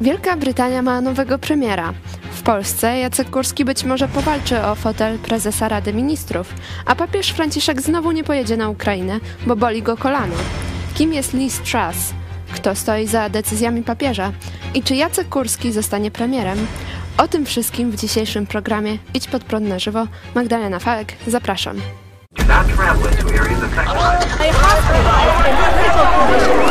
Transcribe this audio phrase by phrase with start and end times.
[0.00, 1.92] Wielka Brytania ma nowego premiera.
[2.32, 6.54] W Polsce Jacek Kurski być może powalczy o fotel prezesa Rady Ministrów,
[6.86, 10.34] a papież Franciszek znowu nie pojedzie na Ukrainę, bo boli go kolano.
[10.94, 12.12] Kim jest Liz Truss?
[12.54, 14.32] Kto stoi za decyzjami papieża?
[14.74, 16.66] I czy Jacek Kurski zostanie premierem?
[17.18, 20.06] O tym wszystkim w dzisiejszym programie Idź pod prąd na żywo.
[20.34, 21.76] Magdalena Fałek, zapraszam.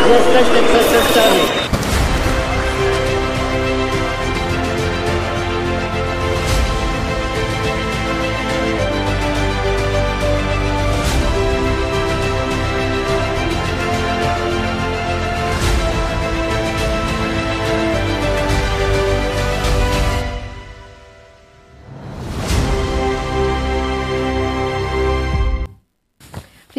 [0.10, 1.67] Jesteśmy przestępcami.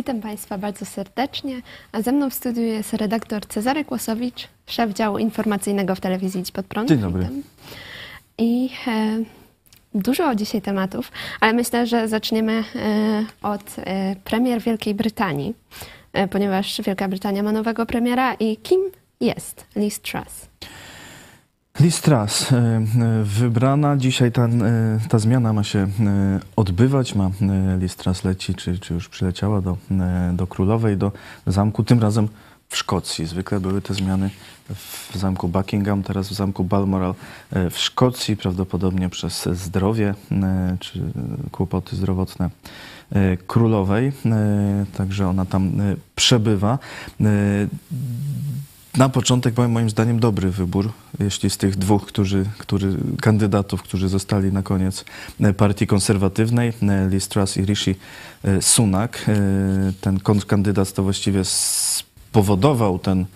[0.09, 5.19] Witam Państwa bardzo serdecznie, a ze mną w studiu jest redaktor Cezary Kłosowicz, szef działu
[5.19, 6.89] informacyjnego w telewizji Idź Pod Prąd.
[6.89, 7.23] Dzień dobry.
[7.23, 7.43] Witam.
[8.39, 9.19] I e,
[9.95, 15.55] dużo dzisiaj tematów, ale myślę, że zaczniemy e, od e, premier Wielkiej Brytanii,
[16.13, 18.81] e, ponieważ Wielka Brytania ma nowego premiera i kim
[19.21, 20.48] jest Liz Truss?
[21.81, 22.83] Liz Truss, e, e,
[23.25, 24.49] wybrana dzisiaj ta, e,
[25.09, 25.89] ta zmiana ma się
[26.57, 27.15] odbywać.
[27.15, 27.31] Ma,
[27.79, 29.77] Liz Truss leci, czy, czy już przyleciała do,
[30.33, 31.13] do Królowej, do
[31.47, 32.29] zamku, tym razem
[32.69, 33.27] w Szkocji.
[33.27, 34.31] Zwykle były te zmiany
[35.11, 37.15] w zamku Buckingham, teraz w zamku Balmoral
[37.71, 40.15] w Szkocji, prawdopodobnie przez zdrowie
[40.81, 41.01] czy
[41.53, 42.51] kłopoty zdrowotne
[43.47, 44.13] królowej.
[44.97, 45.73] Także ona tam
[46.17, 46.79] przebywa.
[48.97, 54.09] Na początek powiem moim zdaniem dobry wybór, jeśli z tych dwóch którzy, którzy, kandydatów, którzy
[54.09, 55.05] zostali na koniec
[55.41, 57.95] e, partii konserwatywnej, e, Liz Truss i Rishi
[58.45, 59.25] e, Sunak.
[60.01, 63.27] Ten kontrkandydat to właściwie spowodował ten,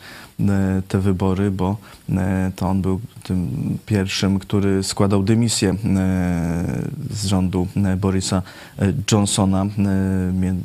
[0.88, 1.76] te wybory, bo
[2.10, 3.48] e, to on był tym
[3.86, 5.74] pierwszym, który składał dymisję e,
[7.10, 8.42] z rządu e, Borisa
[8.78, 9.68] e, Johnsona e,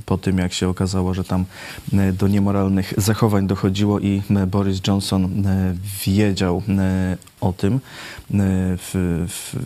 [0.05, 1.45] po tym, jak się okazało, że tam
[1.93, 5.73] e, do niemoralnych zachowań dochodziło i e, Boris Johnson e,
[6.05, 7.79] wiedział e, o tym
[8.33, 8.77] e,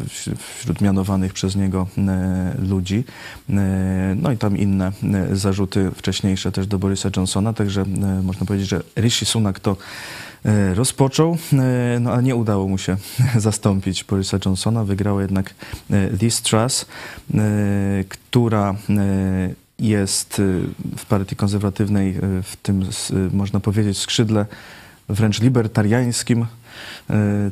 [0.08, 3.04] wśród- mianowanych przez niego e, ludzi.
[3.50, 4.92] E, No i tam inne
[5.32, 9.72] e, zarzuty wcześniejsze też do Borisa Johnsona, także e, można powiedzieć, że Rishi Sunak to
[9.72, 9.76] e,
[10.74, 12.98] rozpoczął, e, no ale nie udało mu się
[13.38, 14.84] zastąpić Borisa Johnsona.
[14.84, 15.54] Wygrała jednak
[15.92, 16.86] e, Liz Truss,
[17.34, 17.38] e,
[18.10, 20.44] która e, jest e,
[20.98, 24.46] w partii konserwatywnej e, w tym, e, można powiedzieć, skrzydle
[25.10, 26.61] wręcz libertariańskim, e,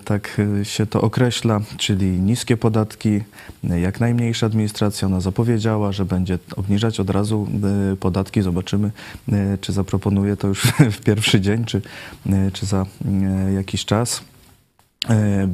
[0.06, 3.22] tak e, się to określa, czyli niskie podatki,
[3.70, 5.08] e, jak najmniejsza administracja.
[5.08, 7.48] Ona zapowiedziała, że będzie obniżać od razu
[7.92, 8.42] e, podatki.
[8.42, 8.92] Zobaczymy,
[9.32, 10.62] e, czy zaproponuje to już
[10.98, 11.82] w pierwszy dzień, czy,
[12.30, 14.22] e, czy za e, jakiś czas.
[15.10, 15.48] E,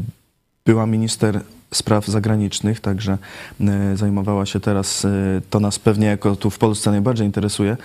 [0.66, 1.42] Była minister
[1.74, 3.18] spraw zagranicznych, także
[3.62, 5.10] e, zajmowała się teraz, e,
[5.50, 7.78] to nas pewnie jako tu w Polsce najbardziej interesuje,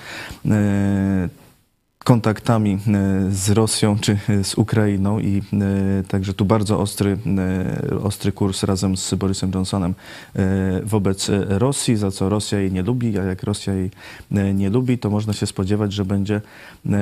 [0.51, 1.29] e,
[2.05, 2.78] kontaktami e,
[3.31, 7.19] z Rosją czy e, z Ukrainą i e, także tu bardzo ostry,
[8.03, 9.94] ostry kurs razem z Borysem Johnsonem
[10.84, 13.91] wobec Rosji, za co Rosja jej nie lubi, a jak Rosja jej
[14.55, 16.41] nie lubi, to można się spodziewać, że będzie,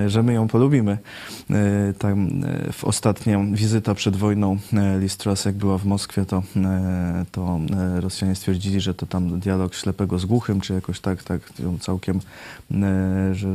[0.07, 0.99] że my ją polubimy.
[1.99, 2.29] Tam
[2.73, 4.59] w ostatnią wizyta przed wojną
[5.01, 6.43] Liz Truss, jak była w Moskwie, to,
[7.33, 7.61] to
[8.01, 11.41] Rosjanie stwierdzili, że to tam dialog ślepego z głuchym, czy jakoś tak, tak
[11.81, 12.21] całkiem,
[13.33, 13.49] że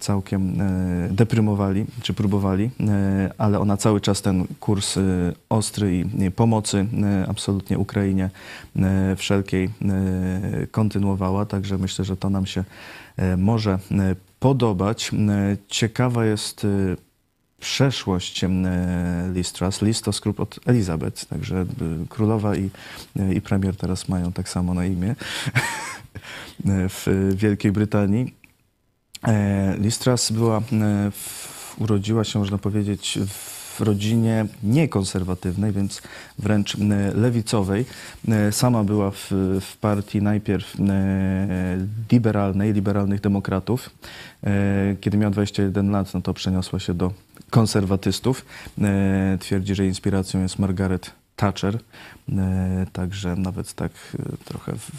[0.00, 5.02] całkiem e, deprymowali, czy próbowali, e, ale ona cały czas ten kurs e,
[5.48, 6.86] ostry i pomocy
[7.28, 8.30] absolutnie Ukrainie
[9.16, 9.70] wszelkiej
[10.70, 12.64] kontynuowała, także myślę, że to nam się
[13.36, 13.78] może
[14.40, 15.10] podobać.
[15.68, 16.66] Ciekawa jest
[17.60, 18.44] przeszłość
[20.02, 21.66] to skrót od Elizabeth, także
[22.08, 22.70] królowa i,
[23.34, 25.14] i premier teraz mają tak samo na imię
[26.88, 28.34] w Wielkiej Brytanii.
[29.26, 30.62] E, Liz Truss była, e,
[31.78, 36.02] urodziła się, można powiedzieć, w rodzinie niekonserwatywnej, więc
[36.38, 36.78] wręcz e,
[37.14, 37.84] lewicowej.
[38.50, 39.30] Sama była w,
[39.60, 40.74] w partii najpierw
[42.12, 43.90] liberalnej, liberalnych demokratów.
[45.00, 47.12] Kiedy miała 21 lat, no to przeniosła się do
[47.50, 48.44] konserwatystów.
[49.40, 51.78] Twierdzi, że inspiracją jest Margaret Thatcher.
[52.92, 53.92] Także nawet tak
[54.44, 54.90] trochę w,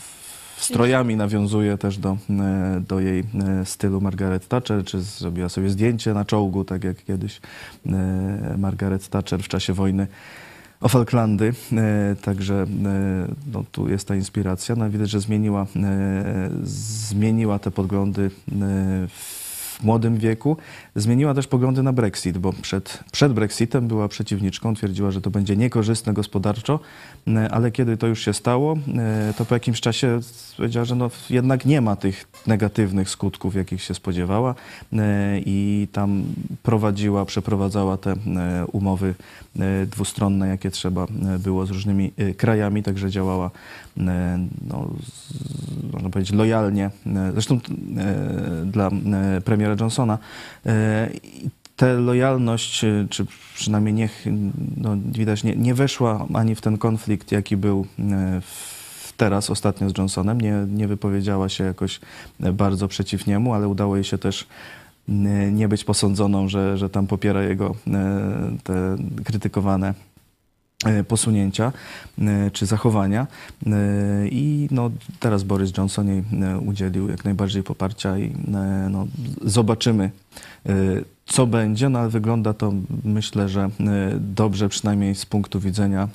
[0.58, 6.14] strojami nawiązuje też do, e, do jej e, stylu Margaret Thatcher, czy zrobiła sobie zdjęcie
[6.14, 7.42] na czołgu, tak jak kiedyś
[7.86, 10.08] e, Margaret Thatcher w czasie wojny
[10.82, 11.54] o Falklandy,
[12.22, 12.66] także
[13.54, 14.76] no, tu jest ta inspiracja.
[14.76, 15.66] No, widać, że zmieniła,
[16.64, 18.32] zmieniła te poglądy
[19.08, 19.48] w
[19.80, 20.58] w młodym wieku.
[20.98, 25.56] Zmieniła też poglądy na Brexit, bo przed, przed Brexitem była przeciwniczką, twierdziła, że to będzie
[25.56, 26.80] niekorzystne gospodarczo,
[27.28, 30.20] e, ale kiedy to już się stało, e, to po jakimś czasie
[30.58, 34.56] powiedziała, że no jednak nie ma tych negatywnych skutków, jakich się spodziewała
[34.94, 36.24] e, i tam
[36.64, 38.16] prowadziła, przeprowadzała te
[38.72, 39.16] umowy
[39.92, 41.08] dwustronne, jakie trzeba
[41.40, 43.52] było z różnymi krajami, także działała
[44.68, 44.90] no,
[45.94, 46.90] można powiedzieć lojalnie,
[47.34, 47.60] zresztą
[48.66, 48.92] dla
[49.46, 50.18] premiera Johnsona.
[51.78, 53.26] Tę lojalność, e, czy
[53.56, 54.26] przynajmniej niech,
[54.78, 58.42] no, widać, nie, nie weszła ani w ten konflikt, jaki był e,
[59.18, 60.42] teraz ostatnio z Johnsonem.
[60.42, 62.00] Nie, nie wypowiedziała się jakoś
[62.40, 64.48] e, bardzo przeciw niemu, ale udało jej się też
[65.52, 67.76] nie być posądzoną, że, że tam popiera jego
[68.64, 69.94] te krytykowane
[71.08, 71.72] posunięcia
[72.20, 73.28] e, czy zachowania.
[73.66, 73.72] E,
[74.28, 79.08] I no, teraz Boris Johnson jej e, udzielił jak najbardziej poparcia i e, no,
[79.42, 80.12] zobaczymy,
[80.66, 80.74] e,
[81.26, 83.70] co będzie, no ale wygląda to myślę, że e,
[84.20, 86.08] dobrze, przynajmniej z punktu widzenia e,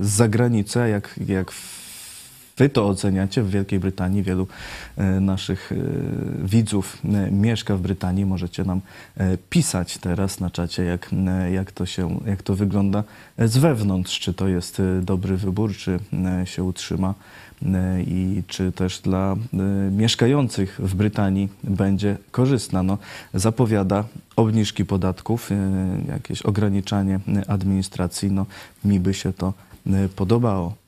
[0.00, 1.52] z zagranicy, jak, jak
[2.60, 4.22] Wy to oceniacie w Wielkiej Brytanii.
[4.22, 4.46] Wielu
[4.96, 5.76] e, naszych e,
[6.46, 8.26] widzów e, mieszka w Brytanii.
[8.26, 8.80] Możecie nam
[9.50, 11.10] pisać teraz na czacie, jak,
[11.52, 13.04] jak, to, się, jak to wygląda
[13.38, 14.20] z wewnątrz.
[14.20, 15.98] Czy to jest dobry wybór, czy
[16.44, 17.14] się utrzyma
[18.06, 19.36] i czy też dla
[19.90, 22.82] mieszkających w Brytanii będzie korzystna.
[22.82, 22.98] No,
[23.34, 24.04] zapowiada
[24.36, 25.50] obniżki podatków,
[26.08, 28.32] jakieś ograniczanie administracji.
[28.32, 28.46] No,
[28.84, 29.52] mi by się to
[30.16, 30.79] podobało.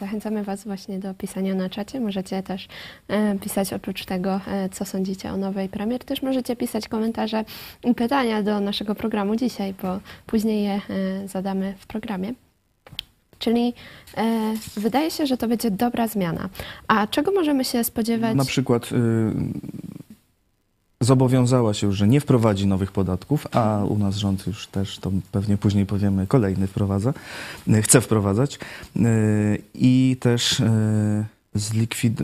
[0.00, 2.00] Zachęcamy Was właśnie do pisania na czacie.
[2.00, 2.68] Możecie też
[3.08, 6.04] e, pisać oprócz tego, e, co sądzicie o nowej premier.
[6.04, 7.44] Też możecie pisać komentarze
[7.84, 12.34] i pytania do naszego programu dzisiaj, bo później je e, zadamy w programie.
[13.38, 13.74] Czyli
[14.16, 16.48] e, wydaje się, że to będzie dobra zmiana.
[16.88, 18.36] A czego możemy się spodziewać?
[18.36, 18.96] Na przykład y,
[21.00, 25.56] zobowiązała się że nie wprowadzi nowych podatków, a u nas rząd już też, to pewnie
[25.56, 27.14] później powiemy, kolejny wprowadza,
[27.68, 28.58] y, chce wprowadzać
[28.96, 32.22] y, i też y, zlikwid,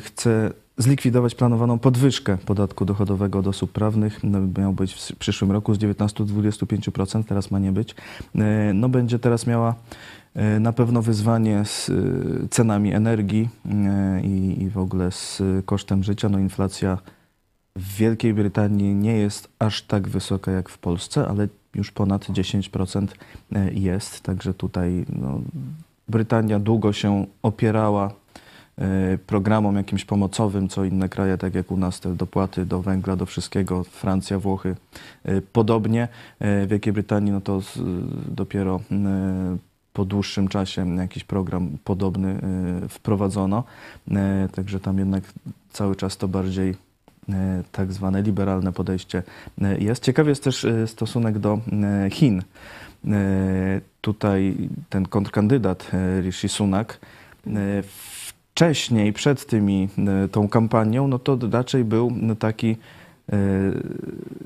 [0.00, 4.24] chce zlikwidować planowaną podwyżkę podatku dochodowego od osób prawnych.
[4.24, 7.94] No, miał być w przyszłym roku z 19 do 25%, teraz ma nie być.
[8.74, 9.74] No będzie teraz miała
[10.60, 11.90] na pewno wyzwanie z
[12.50, 13.48] cenami energii
[14.22, 16.28] i, i w ogóle z kosztem życia.
[16.28, 16.98] No inflacja
[17.76, 23.06] w Wielkiej Brytanii nie jest aż tak wysoka jak w Polsce, ale już ponad 10%
[23.72, 25.40] jest, także tutaj no,
[26.08, 28.10] Brytania długo się opierała
[28.78, 33.16] e, programom jakimś pomocowym, co inne kraje, tak jak u nas te dopłaty do węgla,
[33.16, 34.76] do wszystkiego, Francja, Włochy,
[35.24, 36.08] e, podobnie.
[36.40, 37.60] E, W Wielkiej Brytanii no to
[38.28, 39.56] dopiero e,
[39.92, 43.64] po dłuższym czasie jakiś program podobny e, wprowadzono,
[44.10, 45.24] E, także tam jednak
[45.70, 46.74] cały czas to bardziej e,
[47.72, 49.22] tak zwane liberalne podejście
[49.62, 50.02] e, jest.
[50.04, 51.58] Ciekawy jest też e, stosunek do
[52.04, 52.42] e, Chin.
[53.08, 54.56] E, Tutaj
[54.90, 57.00] ten kontrkandydat e, Rishi Sunak
[57.46, 57.50] e,
[58.54, 59.88] wcześniej, przed tymi,
[60.24, 62.76] e, tą kampanią, no to raczej był taki
[63.32, 63.36] e,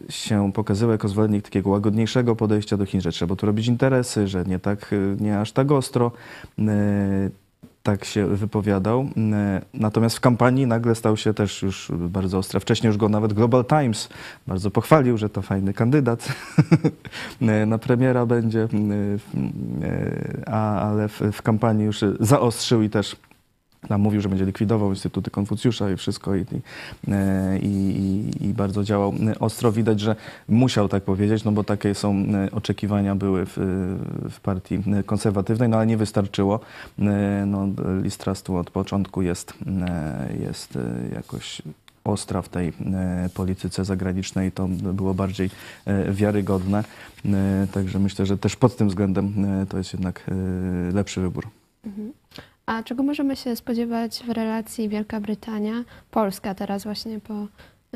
[0.08, 4.44] się pokazywał jako zwolennik takiego łagodniejszego podejścia do Chin, że trzeba tu robić interesy, że
[4.44, 6.12] nie tak, e, nie aż tak ostro.
[7.82, 9.08] Tak się wypowiadał.
[9.32, 12.60] E, Natomiast w kampanii nagle stał się też już bardzo ostry.
[12.60, 14.08] Wcześniej już go nawet Global Times
[14.46, 16.28] bardzo pochwalił, że to fajny kandydat
[17.40, 18.66] e, na premiera będzie, e,
[19.86, 23.16] e, a, ale w, w kampanii już zaostrzył i też
[23.88, 26.44] tam mówił, że będzie likwidował Instytuty Konfucjusza i wszystko i,
[27.08, 29.72] e, i, i- i bardzo działał ostro.
[29.72, 30.16] Widać, że
[30.48, 33.52] musiał tak powiedzieć, no bo takie są e, oczekiwania były w,
[34.30, 36.60] w partii konserwatywnej, no ale nie wystarczyło.
[36.98, 37.68] E, No,
[38.44, 39.54] tu od początku jest,
[39.88, 41.62] e, jest e, jakoś
[42.04, 45.50] ostra w tej e, polityce zagranicznej, to było bardziej
[45.86, 46.84] e, wiarygodne.
[47.26, 50.30] E, Także myślę, że też pod tym względem e, to jest jednak
[50.90, 51.46] e, lepszy wybór.
[51.86, 52.12] Mhm.
[52.66, 57.34] A czego możemy się spodziewać w relacji Wielka Brytania-Polska teraz właśnie po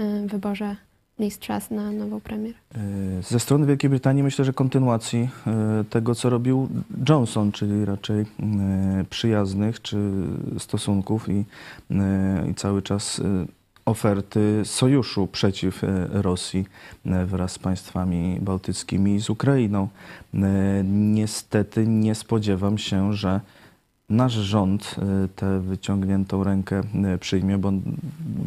[0.03, 0.77] y, wyborze
[1.19, 2.55] Liz Truss na nową premier?
[2.75, 6.69] E, Ze strony Wielkiej Brytanii myślę, że kontynuacji e, tego, co robił
[7.09, 8.27] Johnson, czyli raczej
[9.11, 9.97] przyjaznych czy
[10.59, 11.45] stosunków i,
[12.51, 13.21] i cały czas
[13.85, 16.67] oferty sojuszu przeciw Rosji
[17.27, 19.89] wraz z państwami bałtyckimi i z Ukrainą.
[20.85, 23.41] Niestety nie spodziewam się, że
[24.11, 27.73] nasz rząd e, tę wyciągniętą rękę e, przyjmie, bo,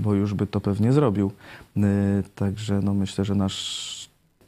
[0.03, 1.31] bo już by to pewnie zrobił.
[1.77, 1.81] E,
[2.35, 3.97] Także no myślę, że nasz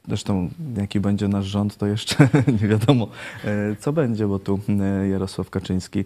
[0.08, 2.30] Zresztą jaki będzie nasz rząd, to jeszcze
[2.62, 3.08] nie wiadomo,
[3.80, 4.60] co będzie, bo tu
[5.12, 6.06] Jarosław Kaczyński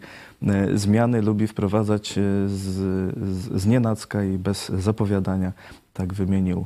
[0.73, 2.13] zmiany lubi wprowadzać
[2.47, 5.51] z, z, z nienacka i bez zapowiadania.
[5.93, 6.65] Tak wymienił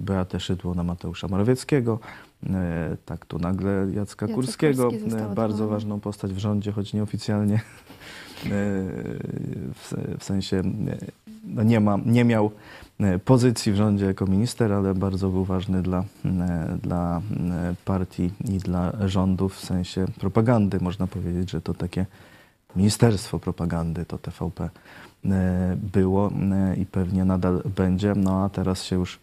[0.00, 1.98] Beatę Szydło na Mateusza Morawieckiego,
[3.04, 7.60] tak tu nagle Jacka Jacek Kurskiego, Kurski został bardzo ważną postać w rządzie, choć nieoficjalnie.
[10.18, 10.62] W, sensie
[11.46, 12.50] no nie, ma, nie miał
[13.00, 17.18] e, pozycji w rządzie jako minister, ale bardzo był ważny dla, e, dla
[17.50, 20.78] e, partii i dla rządu w sensie propagandy.
[20.80, 22.06] Można powiedzieć, że to takie
[22.76, 24.70] ministerstwo propagandy, to TVP
[25.76, 26.30] było
[26.76, 28.12] i pewnie nadal będzie.
[28.16, 29.18] No a teraz się już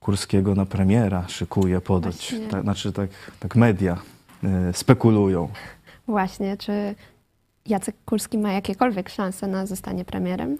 [0.00, 2.34] Kurskiego na premiera szykuje podać.
[2.50, 3.10] Tak, znaczy tak,
[3.40, 3.98] tak media
[4.72, 5.48] spekulują.
[6.06, 6.94] Właśnie, czy
[7.66, 10.58] Jacek Kurski ma jakiekolwiek szanse na zostanie premierem?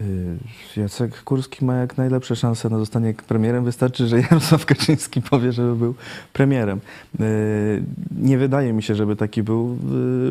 [0.00, 0.38] Y,
[0.76, 3.64] Jacek Kurski ma jak najlepsze szanse na zostanie premierem.
[3.64, 5.94] Wystarczy, że Jarosław Kaczyński powie, żeby był
[6.32, 6.80] premierem.
[7.20, 7.82] Y,
[8.20, 9.78] Nie wydaje mi się, żeby taki był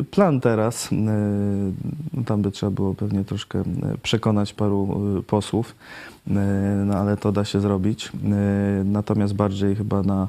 [0.00, 0.92] y, plan teraz.
[0.92, 3.62] Y, Tam by trzeba było pewnie troszkę
[4.02, 5.74] przekonać paru posłów,
[6.86, 8.12] no ale to da się zrobić.
[8.84, 10.28] Natomiast bardziej chyba na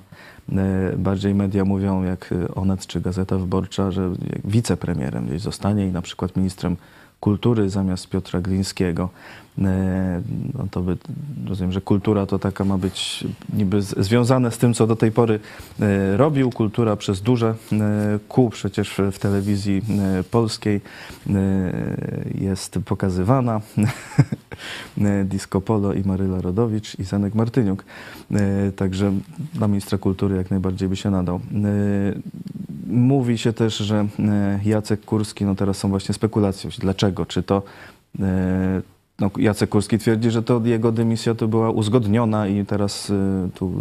[0.97, 4.11] bardziej media mówią, jak Onet czy Gazeta Wyborcza, że
[4.45, 6.77] wicepremierem gdzieś zostanie i na przykład ministrem
[7.19, 9.09] kultury zamiast Piotra Glińskiego.
[9.57, 10.21] E,
[10.53, 10.97] No to by,
[11.47, 15.39] rozumiem, że kultura to taka ma być niby związane z tym, co do tej pory
[15.79, 16.51] e, robił.
[16.51, 19.81] Kultura przez duże e, kół przecież w, telewizji
[20.31, 20.81] polskiej
[22.35, 23.61] jest pokazywana.
[25.25, 27.85] Disco Polo i Maryla Rodowicz i Zenek Martyniuk.
[28.75, 29.13] Także
[29.59, 31.39] na ministra kultury jak najbardziej by się nadał.
[32.85, 37.63] Mówi się też, że e, Jacek Kurski, no teraz są właśnie spekulacje, dlaczego, czy to
[38.19, 38.81] e,
[39.19, 43.71] no, Jacek Kurski twierdzi, że to jego dymisja to była uzgodniona i teraz e, tu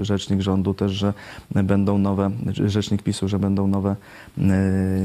[0.00, 1.12] rzecznik rządu też, że
[1.50, 3.96] będą nowe, rzecznik PiSu, że będą nowe,
[4.38, 4.42] e,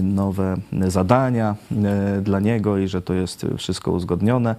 [0.01, 0.57] nowe
[0.87, 4.55] zadania e, dla niego i że to jest wszystko uzgodnione,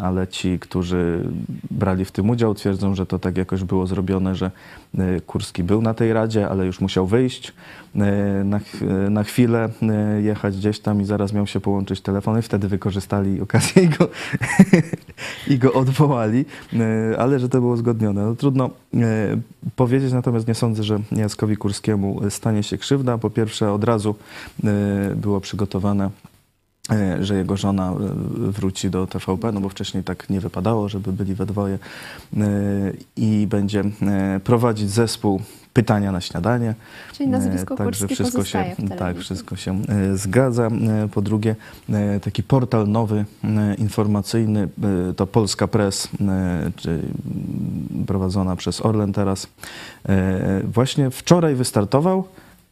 [0.00, 1.24] ale ci, którzy
[1.70, 4.50] brali w tym udział twierdzą, że to tak jakoś było zrobione, że
[5.26, 7.52] Kurski był na tej radzie, ale już musiał wyjść
[8.44, 8.60] na,
[9.10, 9.68] na chwilę,
[10.22, 14.08] jechać gdzieś tam i zaraz miał się połączyć telefon i wtedy wykorzystali okazję go,
[15.52, 18.22] i go odwołali, e, ale że to było uzgodnione.
[18.22, 19.00] No, trudno e,
[19.76, 23.18] powiedzieć, natomiast nie sądzę, że Jackowi Kurskiemu stanie się krzywda.
[23.18, 24.14] Po pierwsze, od razu
[24.64, 26.10] e, było przygotowane
[27.20, 27.94] że jego żona
[28.36, 31.78] wróci do TVP, no bo wcześniej tak nie wypadało, żeby byli we dwoje
[33.16, 33.84] i będzie
[34.44, 35.40] prowadzić zespół
[35.72, 36.74] pytania na śniadanie.
[37.12, 38.64] Czyli nazwisko E, Także wszystko się,
[38.98, 40.66] tak, wszystko się e, zgadza.
[40.66, 41.56] E, Po drugie,
[42.22, 43.24] taki portal nowy,
[43.78, 44.68] informacyjny,
[45.16, 46.08] to Polska Press,
[48.06, 49.46] prowadzona przez Orlen teraz,
[50.64, 52.24] właśnie wczoraj wystartował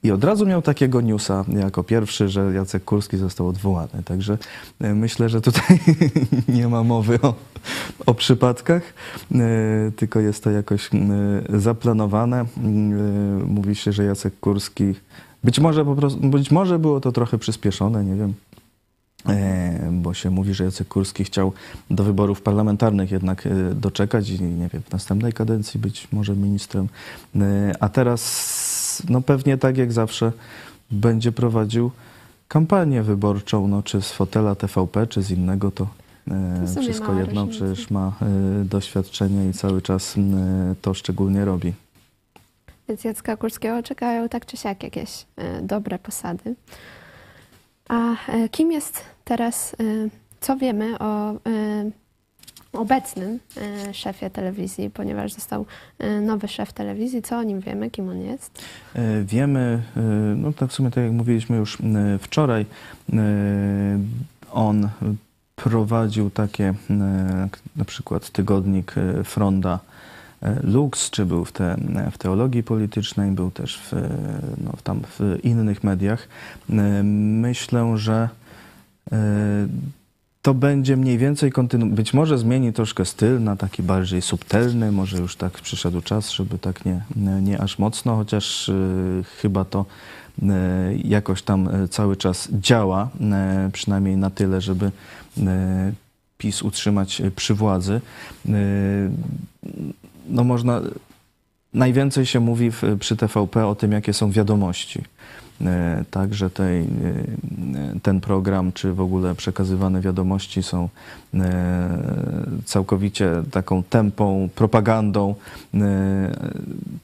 [0.02, 4.02] i od razu miał takiego newsa jako pierwszy, że Jacek Kurski został odwołany.
[4.04, 4.38] Także
[4.80, 5.78] e, myślę, że tutaj
[6.49, 7.35] nie ma mowy o,
[8.07, 8.83] o przypadkach,
[9.35, 9.38] e,
[9.97, 10.90] tylko jest to jakoś
[11.49, 12.40] zaplanowane.
[12.40, 12.45] E,
[13.45, 14.95] Mówi się, że Jacek Kurski
[15.45, 18.35] być może po prostu, być może było to trochę przyspieszone, nie wiem.
[19.92, 21.52] Bo się mówi, że Jacek Kurski chciał
[21.90, 26.88] do wyborów parlamentarnych jednak doczekać i nie wiem, w następnej kadencji być może ministrem.
[27.80, 28.23] A teraz,
[29.09, 30.32] no pewnie tak jak zawsze,
[30.90, 31.90] będzie prowadził
[32.49, 35.87] kampanię wyborczą, no czy z fotela TVP, czy z innego, to
[36.30, 40.35] e, wszystko jedno, przecież ma e, doświadczenie i cały czas m,
[40.82, 41.73] to szczególnie robi.
[42.88, 46.54] Więc Jacka Kurskiego czekają tak czy siak jakieś e, dobre posady.
[47.88, 49.85] A e, kim jest teraz, e,
[50.40, 51.37] co wiemy o e,
[52.72, 55.66] obecnym e, szefie telewizji, ponieważ został
[55.98, 58.64] e, nowy szef telewizji, co o nim wiemy, kim on jest?
[58.94, 59.82] E, Wiemy,
[60.36, 61.78] no tak w sumie tak jak mówiliśmy już
[62.20, 62.66] wczoraj,
[64.52, 64.88] on
[65.56, 66.74] prowadził takie
[67.76, 69.78] na przykład tygodnik Fronda
[70.62, 71.76] Lux, czy był w, te,
[72.12, 73.92] w teologii politycznej, był też w,
[74.64, 76.28] no, tam w innych mediach.
[76.68, 78.28] Myślę, że
[80.42, 81.87] to będzie mniej więcej kontynu...
[81.87, 86.59] Być może zmieni troszkę styl na taki bardziej subtelny, może już tak przyszedł czas, żeby
[86.59, 87.00] tak nie,
[87.42, 89.85] nie, aż mocno, chociaż y, chyba to
[90.42, 90.47] y,
[91.04, 93.09] jakoś tam y, cały czas działa,
[93.68, 94.90] y, przynajmniej na tyle, żeby y,
[96.38, 98.00] PiS utrzymać y, przy władzy.
[100.28, 100.80] No można...
[101.75, 105.02] Najwięcej się mówi w, przy TVP o tym, jakie są wiadomości.
[105.62, 106.86] E, tak, że tej, e,
[108.02, 110.88] ten program, czy w ogóle przekazywane wiadomości są
[111.34, 111.98] e,
[112.64, 115.34] całkowicie taką tempą, propagandą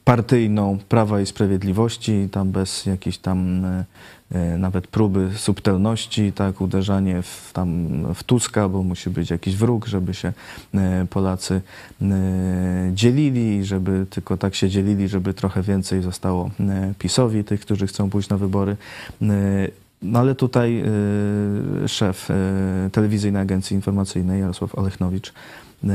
[0.05, 3.67] partyjną Prawa i Sprawiedliwości, tam bez jakiejś tam
[4.59, 10.15] nawet próby subtelności, tak, uderzanie w, tam w Tuska, bo musi być jakiś wróg, żeby
[10.15, 10.33] się
[10.75, 11.61] e, Polacy
[12.03, 17.87] e, dzielili, żeby tylko tak się dzielili, żeby trochę więcej zostało e, PiSowi, tych, którzy
[17.87, 18.77] chcą pójść na wybory.
[20.03, 20.83] No ale tutaj
[21.85, 22.35] e, szef e,
[22.93, 25.33] Telewizyjnej Agencji Informacyjnej Jarosław Olechnowicz
[25.85, 25.91] e,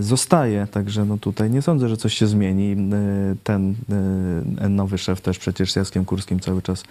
[0.00, 2.76] zostaje, także no tutaj nie sądzę, że coś się zmieni.
[3.44, 3.74] Ten
[4.68, 6.84] nowy szef też przecież z Jackiem Kurskim cały czas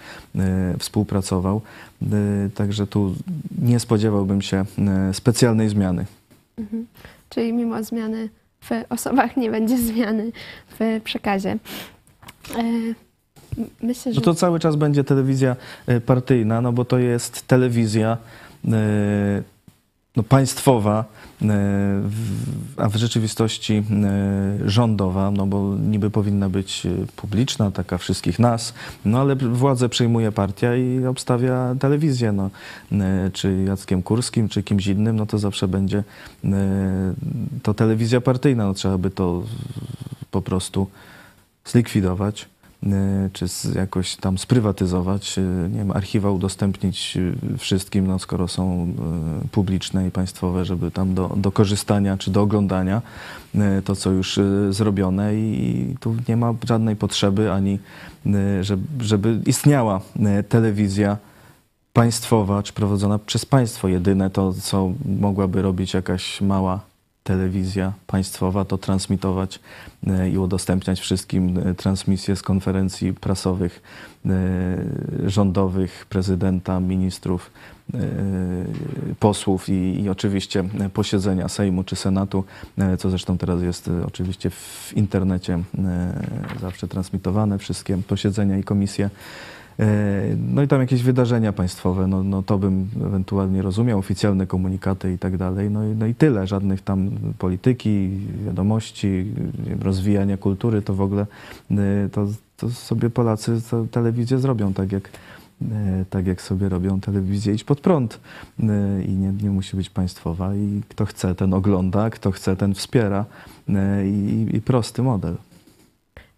[0.80, 1.62] współpracował,
[2.56, 3.16] także tu
[3.62, 4.66] nie spodziewałbym się
[5.14, 6.06] specjalnej zmiany.
[6.58, 6.86] Mhm.
[7.30, 8.30] Czyli mimo zmiany
[8.62, 10.32] w osobach nie będzie zmiany
[10.80, 11.58] w przekazie.
[13.82, 15.56] Myślę, że No to cały czas będzie telewizja
[15.88, 18.18] e, partyjna, no bo to jest telewizja
[18.66, 19.44] e,
[20.16, 21.06] no, państwowa,
[21.42, 21.48] e,
[22.78, 23.84] a w rzeczywistości
[24.66, 28.74] rządowa, no bo niby powinna być publiczna, taka wszystkich nas,
[29.06, 32.50] no ale władzę przejmuje partia i obstawia telewizję, no,
[33.34, 36.04] czy Jackiem Kurskim, czy kimś innym, no to zawsze będzie
[37.64, 39.44] to telewizja partyjna, no trzeba by to
[40.32, 40.88] po prostu
[41.66, 42.50] zlikwidować
[43.34, 48.88] czy z, jakoś tam sprywatyzować, e, nie wiem, archiwa udostępnić e, wszystkim, no skoro są
[49.44, 53.02] e, publiczne i państwowe, żeby tam do, do korzystania czy do oglądania
[53.56, 57.80] e, to, co już e, zrobione i tu nie ma żadnej potrzeby ani,
[58.26, 61.18] e, żeby, żeby istniała e, telewizja
[61.94, 63.88] państwowa, czy prowadzona przez państwo.
[63.88, 66.91] Jedyne to, co mogłaby robić jakaś mała
[67.24, 69.60] telewizja państwowa, to transmitować
[70.08, 73.82] e, i udostępniać wszystkim e, transmisje z konferencji prasowych,
[74.26, 77.52] e, rządowych, prezydenta, ministrów,
[79.20, 80.64] posłów i, i oczywiście
[80.94, 82.44] posiedzenia Sejmu czy Senatu,
[83.00, 85.60] co zresztą teraz jest oczywiście w internecie
[86.62, 89.10] zawsze transmitowane, wszystkie posiedzenia i komisje.
[89.82, 95.14] E, No i tam jakieś wydarzenia państwowe, no, no to bym ewentualnie rozumiał, oficjalne komunikaty
[95.14, 95.70] i tak dalej.
[95.70, 98.10] No i, no i tyle, żadnych tam polityki,
[98.46, 99.26] wiadomości,
[99.82, 101.26] rozwijania kultury, to w ogóle
[101.72, 102.28] e, to,
[102.58, 105.10] to sobie Polacy telewizję zrobią tak jak,
[105.62, 108.20] e, tak jak sobie robią telewizję Idź Pod Prąd
[109.08, 113.26] i nie, nie musi być państwowa i kto chce, ten ogląda, kto chce, ten wspiera
[114.06, 115.36] i, i prosty model.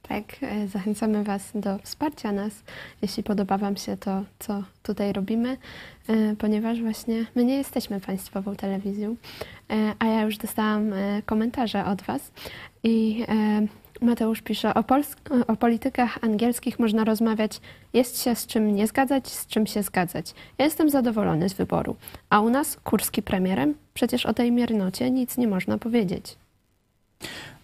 [0.08, 2.64] Tak, e, zachęcamy Was do wsparcia nas,
[3.02, 5.58] jeśli podoba Wam się to, co tutaj robimy,
[6.08, 9.16] e, ponieważ właśnie my nie jesteśmy państwową telewizją,
[9.70, 10.92] e, a ja już dostałam
[11.26, 12.32] komentarze od Was.
[12.84, 13.26] I
[14.02, 14.84] Mateusz pisze, o,
[15.48, 17.62] o politykach angielskich można rozmawiać,
[17.94, 20.34] jest się z czym nie zgadzać, z czym się zgadzać.
[20.58, 21.96] Ja jestem zadowolony z wyboru,
[22.30, 26.38] a u nas Kurski premierem, przecież o tej miernocie nic nie można powiedzieć.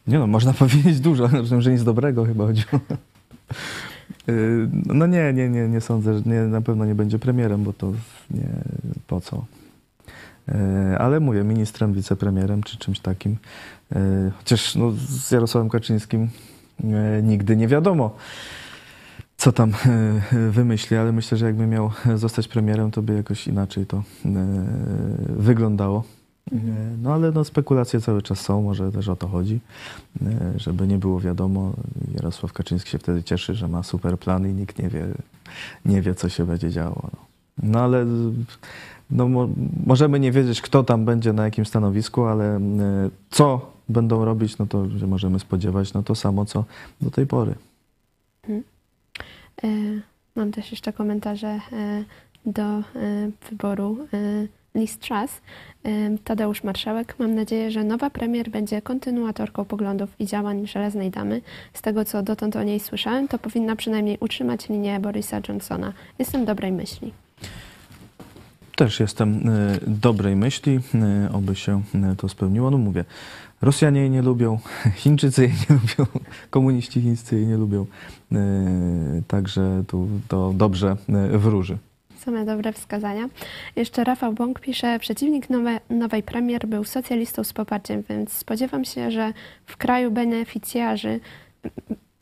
[0.10, 1.30] Nie no, można powiedzieć dużo,
[1.62, 2.80] że- nic dobrego chyba chodziło.
[4.28, 7.74] Yy, No nie, nie, nie, nie sądzę, że nie, na pewno nie będzie premierem, bo
[7.74, 7.94] to
[8.32, 8.50] nie,
[9.08, 9.46] po co.
[10.48, 10.54] Yy,
[10.98, 13.38] Ale mówię, ministrem, wicepremierem czy czymś takim.
[13.92, 13.98] Yy,
[14.38, 16.30] Chociaż no, z Jarosławem Kaczyńskim
[17.24, 18.16] nigdy nie wiadomo,
[19.38, 19.72] co tam
[20.50, 24.04] wymyśli, ale myślę, że jakby miał zostać premierem, to by jakoś inaczej to
[25.30, 26.04] wyglądało.
[26.52, 26.56] E,
[27.02, 29.60] No ale no, spekulacje cały czas są, może też o to chodzi,
[30.22, 31.74] e, żeby nie było wiadomo.
[32.14, 35.06] Jarosław Kaczyński się wtedy cieszy, że ma super plan i nikt nie wie,
[35.86, 37.10] nie wie co się będzie działo.
[37.14, 37.20] No,
[37.64, 38.06] no ale
[39.12, 39.50] no, mo,
[39.86, 42.60] możemy nie wiedzieć, kto tam będzie na jakim stanowisku, ale e,
[43.30, 46.66] co będą robić, no to się możemy spodziewać, no to samo co
[47.02, 47.56] do tej pory.
[49.64, 49.68] E,
[50.36, 52.04] Mam też jeszcze komentarze e,
[52.46, 52.84] do e,
[53.50, 53.98] wyboru
[54.88, 55.42] Truss.
[55.84, 57.16] E, Tadeusz Marszałek.
[57.20, 61.42] Mam nadzieję, że nowa premier będzie kontynuatorką poglądów i działań Żelaznej Damy.
[61.74, 65.94] Z tego, co dotąd o niej słyszałem, to powinna przynajmniej utrzymać linię Borisa Johnsona.
[66.20, 67.14] Jestem dobrej myśli.
[68.80, 72.72] Też jestem e, dobrej myśli, e, oby się e, to spełniło.
[72.72, 73.06] No mówię,
[73.62, 74.60] Rosjanie jej nie lubią,
[74.96, 77.86] Chińczycy jej nie lubią, komuniści chińscy jej nie lubią.
[79.28, 80.98] Także tu to dobrze
[81.34, 81.78] wróży.
[82.20, 83.30] Same dobre wskazania.
[83.76, 89.12] Jeszcze Rafał Bąk pisze, przeciwnik nowe, nowej premier był socjalistą z poparciem, więc spodziewam się,
[89.12, 89.34] że
[89.66, 91.20] w kraju beneficjarzy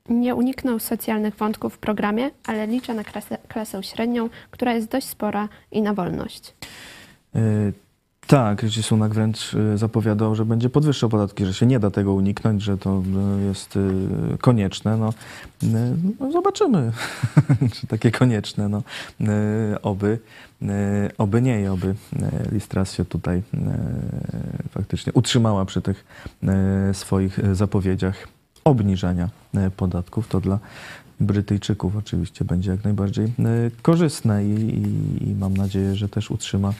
[0.10, 5.07] nie unikną socjalnych wątków w programie, ale liczę na klasę, klasę średnią, która jest dość
[5.07, 6.53] spora i na wolność.
[7.36, 7.39] E,
[8.27, 12.13] Tak, Rishi Sunak wręcz y, zapowiadał, że będzie podwyższał podatki, że się nie da tego
[12.13, 13.03] uniknąć, że to
[13.47, 14.97] jest y, konieczne.
[14.97, 15.13] No,
[15.63, 15.67] y,
[16.19, 16.91] no zobaczymy,
[17.73, 18.69] czy takie konieczne.
[18.69, 18.83] No,
[19.81, 20.19] oby,
[21.17, 21.95] oby nie i oby
[22.51, 23.43] Listras się tutaj
[24.71, 26.05] faktycznie utrzymała przy tych
[26.93, 28.27] swoich zapowiedziach
[28.63, 29.29] obniżania
[29.77, 30.27] podatków.
[30.27, 30.59] To dla
[31.19, 33.33] Brytyjczyków oczywiście będzie jak najbardziej
[33.81, 36.73] korzystne i, i, i mam nadzieję, że też utrzyma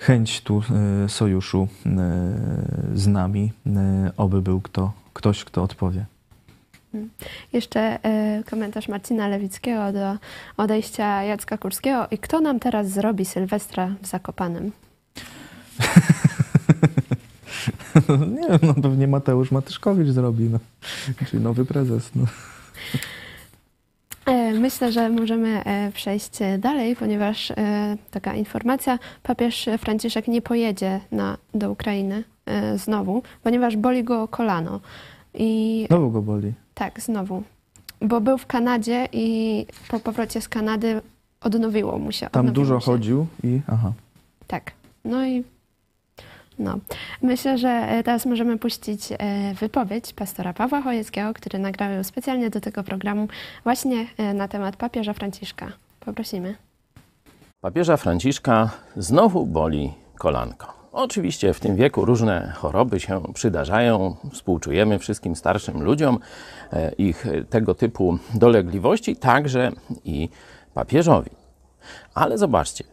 [0.00, 0.62] chęć tu
[1.04, 1.90] y, sojuszu y,
[2.98, 3.70] z nami, y,
[4.16, 6.04] oby był kto, ktoś, kto odpowie.
[7.52, 10.16] Jeszcze e, komentarz Marcina Lewickiego do
[10.56, 12.06] odejścia Jacka Kurskiego.
[12.10, 14.72] I kto nam teraz zrobi Sylwestra w Zakopanem?
[18.40, 20.58] nie wiem, no pewnie Mateusz Matyszkowicz zrobi, no.
[21.28, 22.10] czyli nowy prezes.
[22.14, 22.24] No.
[24.30, 27.52] E, Myślę, że możemy e, przejść e, dalej, ponieważ
[28.10, 32.24] taka informacja, papież Franciszek nie pojedzie na, do Ukrainy
[32.76, 34.80] znowu, ponieważ boli go kolano.
[35.34, 36.52] I Znowu go boli.
[36.74, 37.42] tak, znowu.
[38.02, 41.00] Bo był w Kanadzie i po powrocie z Kanady
[41.40, 42.26] odnowiło mu się.
[42.30, 42.86] Tam dużo się.
[42.86, 43.92] chodził i aha.
[44.46, 44.72] Tak.
[45.04, 45.44] No i
[46.60, 46.78] no.
[47.22, 49.16] Myślę, że e, teraz możemy puścić e,
[49.54, 53.28] wypowiedź pastora Pawła Chojeckiego, który nagrał ją specjalnie do tego programu
[53.64, 55.72] właśnie e, na temat papieża Franciszka.
[56.00, 56.54] Poprosimy.
[57.60, 60.80] Papieża Franciszka znowu boli kolanko.
[60.92, 64.16] Oczywiście w tym wieku różne choroby się przydarzają.
[64.32, 66.18] Współczujemy wszystkim starszym ludziom
[66.98, 69.72] ich tego typu dolegliwości, także
[70.04, 70.28] i
[70.74, 71.30] papieżowi.
[72.14, 72.84] Ale zobaczcie,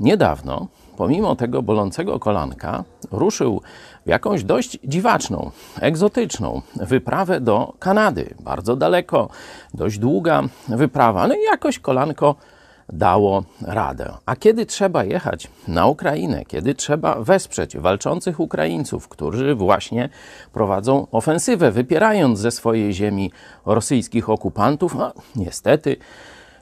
[0.00, 3.60] niedawno, pomimo tego bolącego kolanka, ruszył
[4.06, 8.34] w jakąś dość dziwaczną, egzotyczną wyprawę do Kanady.
[8.40, 9.28] Bardzo daleko,
[9.74, 12.34] dość długa wyprawa, no i jakoś kolanko
[12.92, 14.14] dało radę.
[14.26, 20.08] A kiedy trzeba jechać na Ukrainę, kiedy trzeba wesprzeć walczących Ukraińców, którzy właśnie
[20.52, 23.32] prowadzą ofensywę, wypierając ze swojej ziemi
[23.66, 25.96] rosyjskich okupantów, no, niestety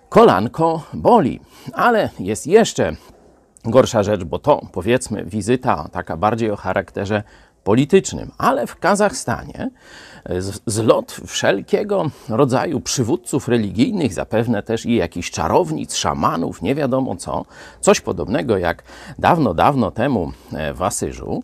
[0.09, 1.41] kolanko boli.
[1.73, 2.97] Ale jest jeszcze
[3.65, 7.23] gorsza rzecz, bo to powiedzmy wizyta taka bardziej o charakterze
[7.65, 9.71] politycznym, ale w Kazachstanie
[10.39, 17.45] z- zlot wszelkiego rodzaju przywódców religijnych, zapewne też i jakichś czarownic, szamanów, nie wiadomo co,
[17.81, 18.83] coś podobnego jak
[19.19, 21.43] dawno, dawno temu e, w Asyżu.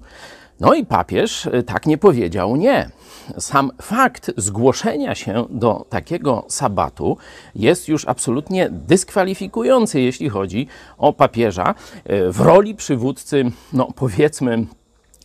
[0.60, 2.90] No i papież e, tak nie powiedział nie.
[3.38, 7.16] Sam fakt zgłoszenia się do takiego sabatu
[7.54, 10.66] jest już absolutnie dyskwalifikujący, jeśli chodzi
[10.98, 14.66] o papieża e, w roli przywódcy, no powiedzmy,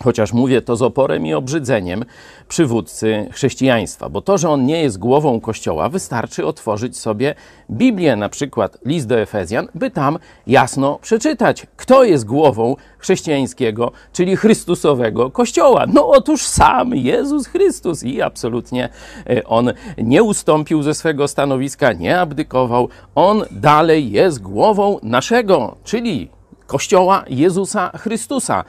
[0.03, 2.05] chociaż mówię to z oporem i obrzydzeniem,
[2.47, 4.09] przywódcy chrześcijaństwa.
[4.09, 7.35] Bo to, że on nie jest głową Kościoła, wystarczy otworzyć sobie
[7.71, 14.35] Biblię, na przykład list do Efezjan, by tam jasno przeczytać, kto jest głową chrześcijańskiego, czyli
[14.35, 15.85] Chrystusowego Kościoła.
[15.93, 18.89] No otóż sam Jezus Chrystus i absolutnie
[19.29, 22.89] e, on nie ustąpił ze swego stanowiska, nie abdykował.
[23.15, 26.29] On dalej jest głową naszego, czyli
[26.67, 28.63] Kościoła Jezusa Chrystusa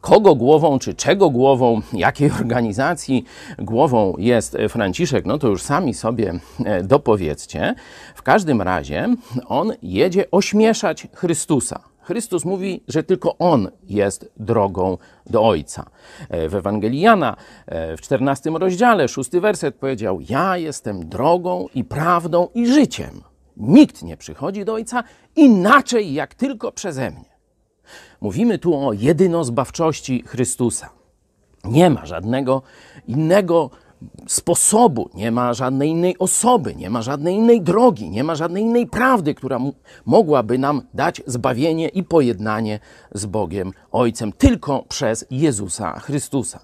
[0.00, 3.24] kogo głową, czy czego głową, jakiej organizacji
[3.58, 6.32] głową jest Franciszek, no to już sami sobie
[6.64, 7.74] e, dopowiedzcie.
[8.14, 9.08] W każdym razie
[9.46, 11.80] on jedzie ośmieszać Chrystusa.
[12.06, 14.98] Chrystus mówi, że tylko On jest drogą
[15.30, 15.86] do Ojca.
[16.30, 21.84] E, W Ewangelii Jana e, w 14 rozdziale, szósty werset powiedział: Ja jestem drogą i
[21.84, 23.20] prawdą i życiem.
[23.56, 25.04] Nikt nie przychodzi do Ojca
[25.36, 27.35] inaczej jak tylko przeze mnie.
[28.20, 30.88] Mówimy tu o jedynozbawczości Chrystusa.
[31.64, 32.62] Nie ma żadnego
[33.06, 33.70] innego
[34.26, 38.86] sposobu, nie ma żadnej innej osoby, nie ma żadnej innej drogi, nie ma żadnej innej
[38.86, 39.58] prawdy, która
[40.06, 42.80] mogłaby nam dać zbawienie i pojednanie
[43.12, 46.60] z Bogiem Ojcem, tylko przez Jezusa Chrystusa.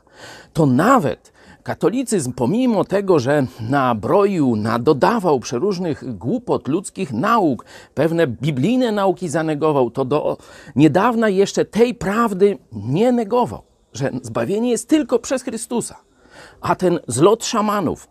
[0.53, 1.32] To nawet
[1.63, 10.05] katolicyzm, pomimo tego, że nabroił, nadodawał przeróżnych głupot ludzkich nauk, pewne biblijne nauki zanegował, to
[10.05, 10.37] do
[10.77, 15.97] niedawna jeszcze tej prawdy nie negował, że zbawienie jest tylko przez Chrystusa.
[16.61, 18.09] A ten zlot szamanów,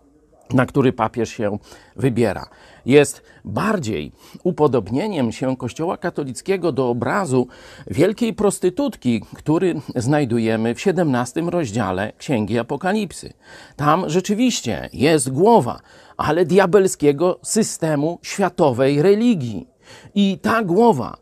[0.54, 1.58] na który papież się
[1.96, 2.46] wybiera,
[2.86, 4.12] jest bardziej
[4.44, 7.48] upodobnieniem się Kościoła katolickiego do obrazu
[7.88, 13.34] wielkiej prostytutki, który znajdujemy w 17 rozdziale Księgi Apokalipsy.
[13.76, 15.80] Tam rzeczywiście jest głowa,
[16.18, 19.68] ale diabelskiego systemu światowej religii.
[20.16, 21.18] I ta głowa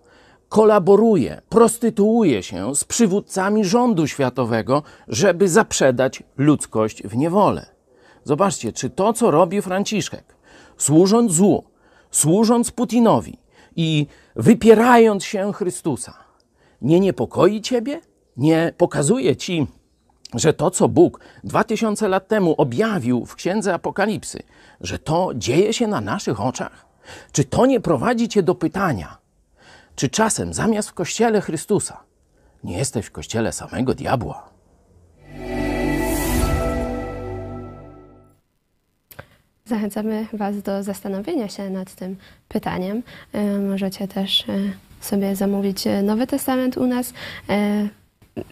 [0.50, 7.66] kolaboruje, prostytuuje się z przywódcami rządu światowego, żeby zaprzedać ludzkość w niewolę.
[8.24, 10.24] Zobaczcie, czy to, co robi Franciszek,
[10.80, 11.64] służąc złu,
[12.12, 13.38] służąc Putinowi
[13.76, 16.14] i wypierając się Chrystusa,
[16.82, 18.02] nie niepokoi ciebie?
[18.40, 19.68] nie pokazuje ci,
[20.34, 24.44] że to, co Bóg dwa tysiące lat temu objawił w Księdze Apokalipsy,
[24.82, 26.86] że to dzieje się na naszych oczach?
[27.32, 29.18] Czy to nie prowadzi cię do pytania,
[29.96, 32.04] czy czasem zamiast w Kościele Chrystusa
[32.64, 34.50] nie jesteś w Kościele samego diabła?
[39.70, 42.16] Zachęcamy Was do zastanowienia się nad tym
[42.48, 43.04] pytaniem.
[43.34, 44.54] E, Możecie też e,
[45.02, 47.14] sobie zamówić e, Nowy Testament u nas.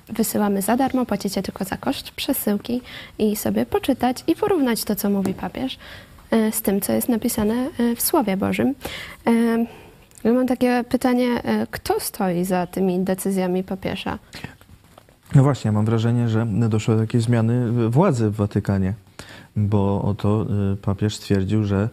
[0.10, 2.82] Wysyłamy za darmo, płacicie tylko za koszt przesyłki
[3.20, 5.78] i sobie poczytać i porównać to, co mówi papież,
[6.52, 8.74] z tym, co jest napisane w Słowie Bożym.
[10.24, 14.20] Ja mam takie pytanie, kto stoi za tymi decyzjami papieża?
[15.36, 18.94] No właśnie, mam wrażenie, że doszło do jakiejś zmiany władzy w Watykanie,
[19.56, 21.90] bo oto y, papież stwierdził, że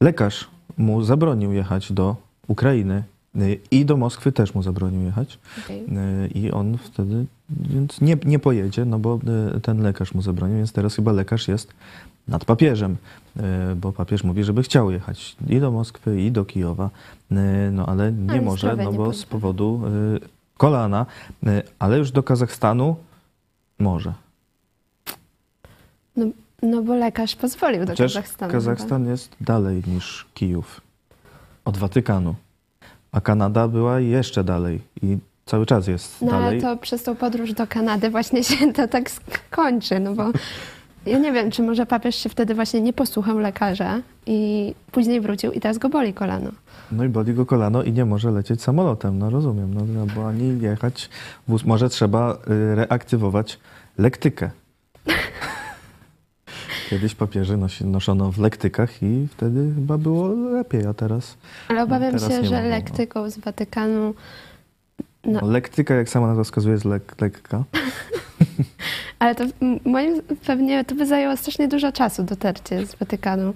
[0.00, 2.16] lekarz mu zabronił jechać do
[2.48, 3.02] Ukrainy
[3.36, 5.38] y, i do Moskwy też mu zabronił jechać.
[5.64, 5.84] Okej.
[6.24, 9.20] Y, I on wtedy więc nie, nie pojedzie, no bo
[9.56, 11.72] y, ten lekarz mu zabronił, więc teraz chyba lekarz jest
[12.28, 12.96] nad papieżem,
[13.76, 16.90] bo papież mówi, żeby chciał jechać i do Moskwy, i do Kijowa,
[17.72, 19.82] no ale nie Ale może, no bo z powodu
[20.56, 21.06] kolana,
[21.78, 22.96] ale już do Kazachstanu
[23.78, 24.12] może.
[26.16, 26.26] No,
[26.64, 28.52] no bo lekarz pozwolił do Chociaż Kazachstanu.
[28.52, 30.80] Kazachstan jest dalej niż Kijów
[31.64, 32.34] od Watykanu,
[33.12, 36.60] a Kanada była jeszcze dalej i cały czas jest No ale dalej.
[36.60, 40.30] to przez tą podróż do Kanady właśnie się to tak skończy, no bo
[41.06, 45.52] ja nie wiem, czy może papież się wtedy właśnie nie posłuchał lekarza i później wrócił
[45.52, 46.50] i teraz go boli kolano.
[46.92, 50.28] No i boli go kolano i nie może lecieć samolotem, no rozumiem, no, no bo
[50.28, 51.10] ani jechać,
[51.64, 53.58] może trzeba y, reaktywować
[53.98, 54.50] lektykę.
[56.90, 61.36] Kiedyś papieży nosi, noszono w lektykach i wtedy chyba było lepiej, a teraz
[61.68, 62.68] Ale obawiam teraz się, że no.
[62.68, 64.14] lektyką z Watykanu,
[65.24, 65.40] No.
[65.40, 65.46] no.
[65.46, 67.64] lektyka, jak sama nazwa wskazuje, jest lek, lekka.
[69.18, 69.44] ale to
[69.84, 73.54] moim pewnie to by zajęło strasznie dużo czasu dotarcie z Watykanu,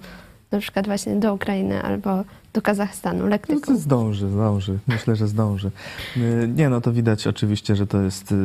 [0.51, 3.61] na przykład właśnie do Ukrainy albo do Kazachstanu No, lektyką.
[3.61, 4.77] to zdąży, zdąży.
[4.87, 5.71] Myślę, że zdąży.
[6.17, 8.35] Y, Nie, no to widać oczywiście, że to jest, y,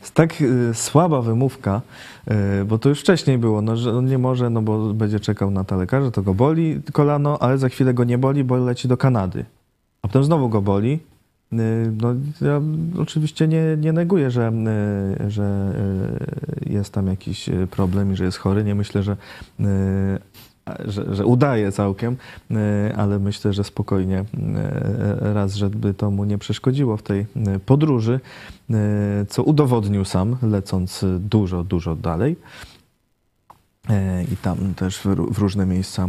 [0.00, 1.80] jest tak y, słaba wymówka,
[2.60, 5.50] y, bo to już wcześniej było, no, że on nie może, no bo będzie czekał
[5.50, 8.88] na ta lekarza, to go boli kolano, ale za chwilę go nie boli, bo leci
[8.88, 9.44] do Kanady.
[10.02, 10.98] A potem znowu go boli.
[11.52, 12.60] Y, No, ja
[12.98, 14.52] oczywiście nie, nie neguję, że,
[15.20, 15.72] y, że
[16.66, 18.64] y, jest tam jakiś problem i że jest chory.
[18.64, 19.16] Nie myślę, że,
[20.84, 22.16] że, że udaje całkiem,
[22.96, 24.24] ale myślę, że spokojnie
[25.20, 27.26] raz, żeby to mu nie przeszkodziło w tej
[27.66, 28.20] podróży,
[29.28, 32.36] co udowodnił sam, lecąc dużo, dużo dalej.
[33.90, 36.08] E, i tam też w, ró- w różne miejsca e,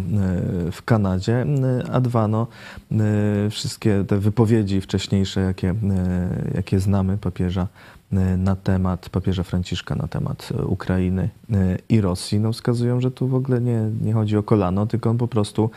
[0.72, 1.46] w Kanadzie.
[1.88, 2.48] E, A dwa, no,
[2.92, 5.76] e, wszystkie te wypowiedzi wcześniejsze, jakie,
[6.56, 7.68] jakie znamy papieża
[8.38, 11.30] na temat, papieża Franciszka na temat Ukrainy
[11.90, 15.18] i Rosji, no, wskazują, że tu w ogóle nie, nie chodzi o kolano, tylko on
[15.18, 15.70] po prostu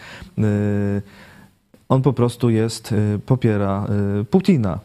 [1.89, 2.95] on po prostu jest,
[3.27, 3.87] popiera
[4.31, 4.79] Putina.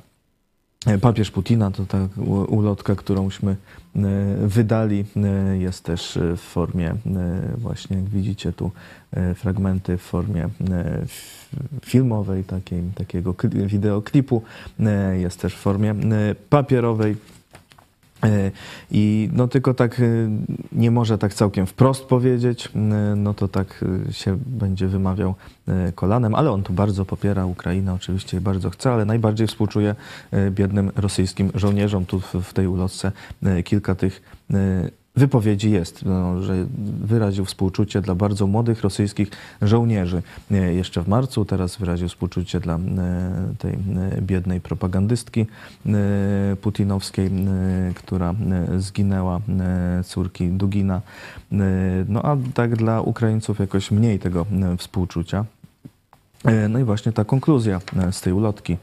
[0.88, 2.08] E, Papież Putina to ta
[2.48, 4.00] ulotka, którąśmy e,
[4.48, 5.06] wydali,
[5.60, 6.96] jest też w formie,
[7.58, 8.72] właśnie jak widzicie tu,
[9.36, 10.50] fragmenty w formie
[11.86, 14.42] filmowej, takiej, takiego kli- wideoklipu,
[15.14, 15.96] jest też w formie
[16.50, 17.16] papierowej.
[18.24, 18.52] E,
[18.92, 20.04] I no tylko tak e,
[20.72, 22.80] nie może tak całkiem wprost powiedzieć, e,
[23.16, 25.36] no to tak się będzie wymawiał
[25.96, 29.96] kolanem, ale on tu bardzo popiera Ukrainę oczywiście bardzo chce, ale najbardziej współczuje
[30.52, 32.06] biednym rosyjskim żołnierzom.
[32.06, 33.12] Tu w, tej ulotce
[33.64, 34.22] kilka tych
[35.16, 36.66] wypowiedzi jest, no, że
[37.04, 39.30] wyraził współczucie dla bardzo młodych rosyjskich
[39.62, 40.22] żołnierzy
[40.52, 42.80] e, jeszcze w marcu, teraz wyraził współczucie dla e,
[43.58, 43.78] tej e,
[44.22, 45.46] biednej propagandystki
[46.62, 47.32] putinowskiej,
[47.96, 48.36] która
[48.78, 49.42] zginęła,
[50.06, 51.02] córki Dugina.
[52.08, 54.46] No a tak dla Ukraińców jakoś mniej tego
[54.78, 55.46] współczucia.
[56.70, 58.78] No i właśnie ta konkluzja z tej ulotki.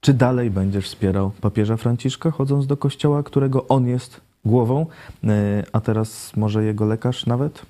[0.00, 4.86] Czy dalej będziesz wspierał papieża Franciszka, chodząc do kościoła, którego on jest głową,
[5.24, 7.62] e, a teraz może jego lekarz nawet?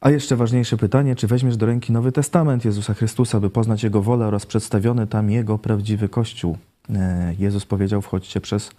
[0.00, 4.02] A jeszcze ważniejsze pytanie, czy weźmiesz do ręki Nowy Testament Jezusa Chrystusa, by poznać Jego
[4.02, 6.58] wolę oraz przedstawiony tam Jego prawdziwy Kościół?
[6.94, 8.70] E, Jezus powiedział, wchodźcie przez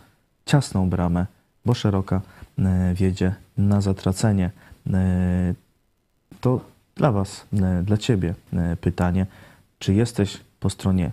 [0.45, 1.25] ciasną bramę,
[1.65, 2.21] bo szeroka
[2.59, 4.51] e, wiedzie na zatracenie.
[6.41, 6.61] To
[6.95, 7.45] dla Was,
[7.83, 8.33] dla Ciebie
[8.81, 9.25] pytanie,
[9.79, 11.11] czy jesteś po stronie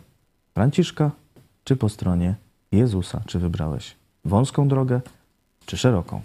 [0.54, 1.10] Franciszka,
[1.64, 2.34] czy po stronie
[2.72, 3.20] Jezusa?
[3.26, 5.00] Czy wybrałeś wąską drogę,
[5.66, 6.20] czy szeroką?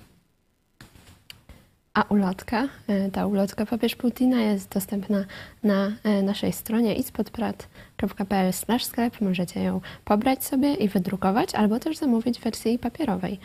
[1.93, 5.25] A ulotka, e, ta ulotka papież Putina jest dostępna
[5.63, 9.21] na e, naszej stronie ispodprat.pl sklep.
[9.21, 13.39] Możecie ją pobrać sobie i wydrukować, albo też zamówić w wersji papierowej.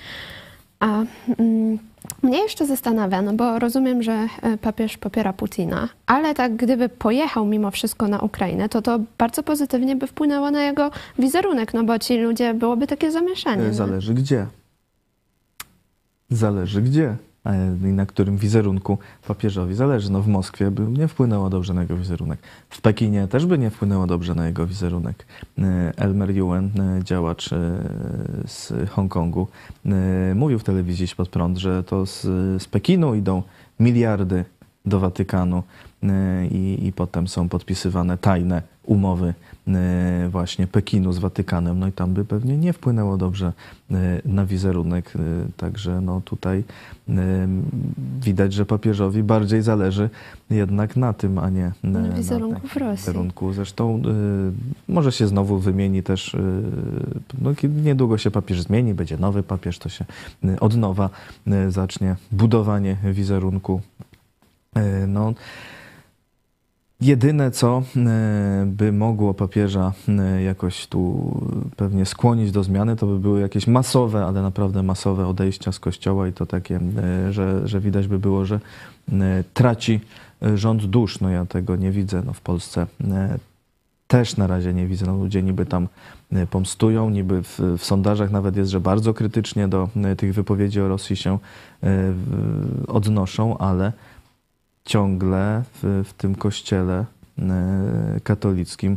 [0.80, 1.02] A
[1.38, 1.78] mm,
[2.22, 7.46] mnie jeszcze zastanawia, no bo rozumiem, że e, papież popiera Putina, ale tak gdyby pojechał
[7.46, 11.98] mimo wszystko na Ukrainę, to to bardzo pozytywnie by wpłynęło na jego wizerunek, no bo
[11.98, 13.62] ci ludzie, byłoby takie zamieszanie.
[13.62, 13.74] No.
[13.74, 14.46] Zależy gdzie.
[16.30, 17.16] Zależy gdzie.
[17.84, 20.12] I na którym wizerunku papieżowi zależy.
[20.12, 22.38] No w Moskwie by nie wpłynęło dobrze na jego wizerunek.
[22.70, 25.26] W Pekinie też by nie wpłynęło dobrze na jego wizerunek.
[25.58, 27.56] E, Elmer Yuen, e, działacz e,
[28.46, 29.48] z Hongkongu,
[30.34, 32.22] mówił w telewizji pod prąd, że to z,
[32.62, 33.42] z Pekinu idą
[33.80, 34.44] miliardy
[34.86, 35.62] do Watykanu
[36.50, 39.34] i, i potem są podpisywane tajne umowy
[40.30, 41.78] właśnie Pekinu z Watykanem.
[41.78, 43.52] No i tam by pewnie nie wpłynęło dobrze
[43.90, 45.12] e, na wizerunek.
[45.16, 45.18] e,
[45.56, 46.64] Także no tutaj
[47.08, 47.12] e,
[48.20, 50.10] widać, że papieżowi bardziej zależy
[50.50, 52.96] jednak na tym, a nie e, Na wizerunku w Rosji.
[52.96, 53.52] Wizerunku.
[53.52, 54.02] Zresztą
[54.88, 56.38] e, może się znowu wymieni też, e,
[57.42, 57.50] no,
[57.84, 60.04] niedługo się papież zmieni, będzie nowy papież, to się
[60.44, 61.10] e, od nowa
[61.46, 63.80] e, zacznie budowanie wizerunku.
[64.76, 65.34] E, No,
[67.00, 71.32] Jedyne, co e, by mogło papieża e, jakoś tu
[71.76, 76.28] pewnie skłonić do zmiany, to by były jakieś masowe, ale naprawdę masowe odejścia z kościoła
[76.28, 76.80] i to takie,
[77.26, 78.60] e, że, że widać by było, że
[79.54, 80.00] traci
[80.54, 81.20] rząd dusz.
[81.20, 82.86] No ja tego nie widzę no, w Polsce.
[84.08, 85.06] Też na razie nie widzę.
[85.06, 85.88] No, ludzie niby tam
[86.50, 91.16] pomstują, niby w, w sondażach nawet jest, że bardzo krytycznie do tych wypowiedzi o Rosji
[91.16, 91.38] się
[92.88, 93.92] odnoszą, ale
[94.84, 97.04] ciągle w, w tym kościele
[97.38, 98.96] e, katolickim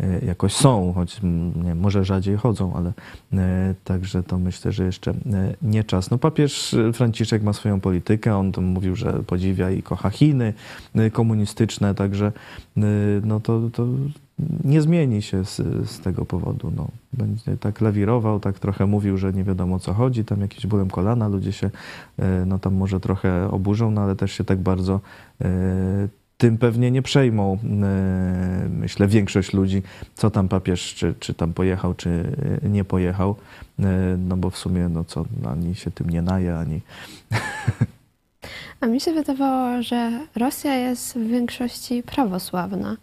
[0.00, 1.20] e, jakoś są, choć
[1.64, 2.92] nie, może rzadziej chodzą, ale
[3.32, 5.14] e, także to myślę, że jeszcze
[5.62, 6.10] nie czas.
[6.10, 10.54] No papież Franciszek ma swoją politykę, on tam mówił, że podziwia i kocha Chiny
[11.12, 12.32] komunistyczne, także
[13.22, 13.86] no to, to
[14.64, 15.56] nie zmieni się z,
[15.90, 16.72] z tego powodu.
[16.76, 20.66] No, będzie tak lawirował, tak trochę mówił, że nie wiadomo o co chodzi, tam jakimś
[20.66, 21.70] bólem kolana, ludzie się
[22.18, 25.00] e, no tam może trochę oburzą, no ale też się tak bardzo
[25.40, 25.48] e,
[26.38, 29.82] tym pewnie nie przejmą, e, myślę, większość ludzi,
[30.14, 33.36] co tam papież, czy, czy tam pojechał, czy nie pojechał,
[34.18, 36.80] no bo w sumie, no co, ani się tym nie naje, ani...
[38.80, 42.96] A mi się wydawało, że Rosja jest w większości prawosławna,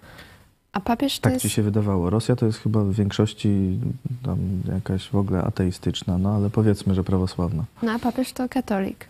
[0.75, 1.43] a papież to Tak jest...
[1.43, 2.09] ci się wydawało.
[2.09, 3.79] Rosja to jest chyba w większości
[4.23, 4.37] tam
[4.73, 7.63] jakaś w ogóle ateistyczna, no ale powiedzmy, że prawosławna.
[7.83, 9.07] No a papież to katolik.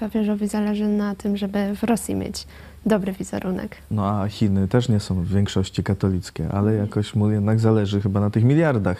[0.00, 2.46] Papieżowi zależy na tym, żeby w Rosji mieć
[2.86, 3.76] dobry wizerunek.
[3.90, 8.20] No a Chiny też nie są w większości katolickie, ale jakoś mu jednak zależy chyba
[8.20, 8.98] na tych miliardach,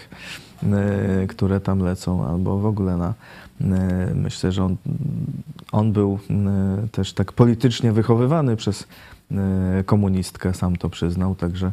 [0.63, 3.15] e, które tam lecą, albo w ogóle na.
[3.61, 4.77] E, Myślę, że on,
[5.73, 8.87] on był e, też tak politycznie wychowywany przez
[9.31, 11.73] e, komunistkę, sam to przyznał, także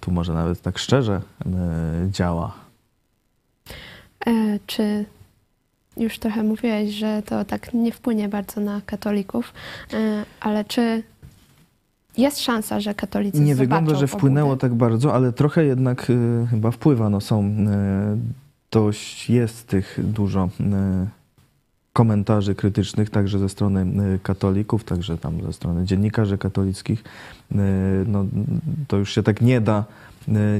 [0.00, 1.20] tu może nawet tak szczerze
[2.10, 2.54] działa.
[4.26, 5.04] E, czy
[5.96, 9.52] już trochę mówiłeś, że to tak nie wpłynie bardzo na katolików,
[10.40, 11.02] ale czy
[12.16, 16.12] jest szansa, że katolicy Nie wygląda, że wpłynęło tak bardzo, ale trochę jednak
[16.50, 17.10] chyba wpływa.
[17.10, 17.54] No są,
[18.70, 20.66] dość jest tych dużo y,
[21.92, 27.04] komentarzy krytycznych, także ze strony y, katolików, także tam ze strony dziennikarzy katolickich.
[27.52, 27.56] Y,
[28.06, 28.26] no,
[28.88, 29.84] to już się tak nie da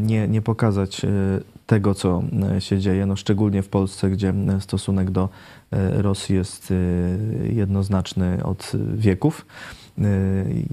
[0.00, 1.02] nie, nie pokazać
[1.66, 2.22] tego, co
[2.58, 5.28] się dzieje, no, szczególnie w Polsce, gdzie stosunek do
[5.96, 6.72] Rosji jest
[7.52, 9.46] jednoznaczny od wieków.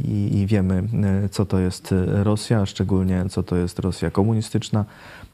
[0.08, 0.84] I, I wiemy,
[1.32, 4.86] co to jest Rosja, a szczególnie co to jest Rosja komunistyczna.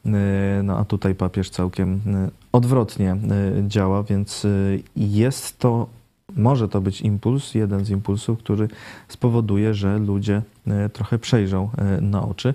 [0.06, 3.16] Y, No a tutaj papież całkiem y, odwrotnie
[3.58, 4.46] y, działa, więc
[4.96, 5.86] jest to,
[6.36, 8.68] może to być impuls, jeden z impulsów, który
[9.08, 10.42] spowoduje, że ludzie
[10.92, 12.54] trochę przejrzą na oczy.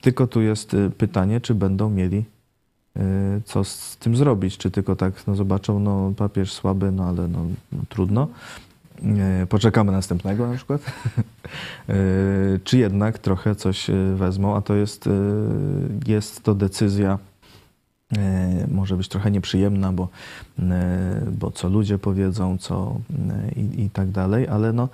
[0.00, 2.24] Tylko tu jest pytanie, czy będą mieli
[3.44, 7.46] co z tym zrobić, czy tylko tak no, zobaczą, no papież słaby, no ale no,
[7.72, 8.28] no trudno.
[9.02, 10.80] E, Poczekamy następnego na przykład.
[11.88, 11.94] E,
[12.64, 15.08] Czy jednak trochę coś e, wezmą, a to jest,
[16.06, 17.18] jest to decyzja,
[18.68, 20.08] może być trochę nieprzyjemna, bo,
[21.32, 23.00] bo co ludzie powiedzą, co
[23.56, 24.88] i, i tak dalej, ale no,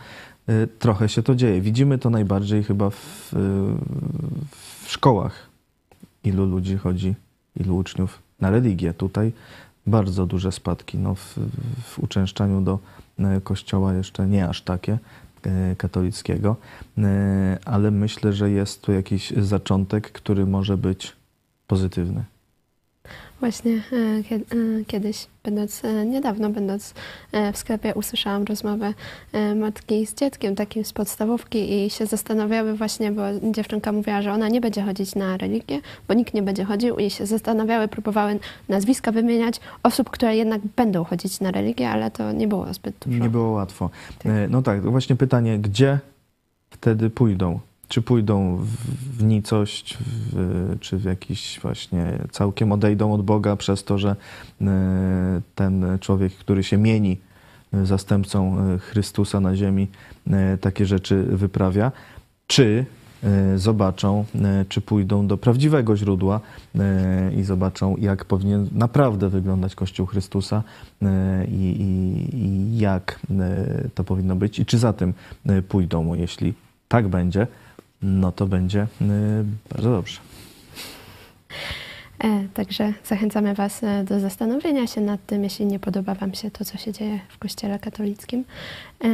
[0.78, 1.60] trochę się to dzieje.
[1.60, 3.32] Widzimy to najbardziej chyba w,
[4.82, 5.46] w szkołach.
[6.24, 7.14] Ilu ludzi chodzi,
[7.56, 8.94] ilu uczniów na religię.
[8.94, 9.32] Tutaj
[9.86, 10.98] bardzo duże spadki.
[10.98, 11.38] No, w,
[11.82, 12.78] w uczęszczaniu do
[13.44, 14.98] kościoła jeszcze nie aż takie
[15.42, 16.56] e, katolickiego,
[16.98, 21.16] e, ale myślę, że jest tu jakiś zaczątek, który może być
[21.66, 22.24] pozytywny.
[23.40, 26.94] Właśnie e, e, kiedyś, będąc e, niedawno, będąc
[27.52, 28.94] w sklepie, usłyszałam rozmowę
[29.56, 33.22] matki z dzieckiem takim z podstawówki i się zastanawiały właśnie, bo
[33.52, 37.10] dziewczynka mówiła, że ona nie będzie chodzić na religię, bo nikt nie będzie chodził i
[37.10, 38.38] się zastanawiały, próbowały
[38.68, 43.18] nazwiska wymieniać osób, które jednak będą chodzić na religię, ale to nie było zbyt dużo.
[43.18, 43.90] Nie było łatwo.
[44.24, 45.98] E, No tak, właśnie pytanie, gdzie
[46.70, 47.60] wtedy pójdą?
[47.90, 48.56] Czy pójdą
[49.16, 49.98] w, nicość,
[50.32, 54.16] w, czy w jakiś właśnie całkiem odejdą od Boga przez to, że
[54.60, 54.66] e,
[55.54, 57.18] ten człowiek, który się mieni
[57.74, 59.88] e, zastępcą e, Chrystusa na ziemi,
[60.60, 61.92] takie rzeczy wyprawia,
[62.46, 62.84] czy
[63.56, 64.24] zobaczą,
[64.68, 66.40] czy pójdą do prawdziwego źródła
[67.36, 70.62] i zobaczą, jak powinien naprawdę wyglądać Kościół Chrystusa
[71.48, 73.20] i, i, i jak
[73.94, 75.14] to powinno być i czy za tym
[75.68, 76.14] pójdą.
[76.14, 76.54] Jeśli
[76.88, 77.46] tak będzie,
[78.02, 78.86] no to będzie e,
[79.74, 80.20] bardzo dobrze.
[82.24, 86.50] E, Także zachęcamy Was e, do zastanowienia się nad tym, jeśli nie podoba Wam się
[86.50, 88.44] to, co się dzieje w Kościele katolickim.
[89.04, 89.08] E,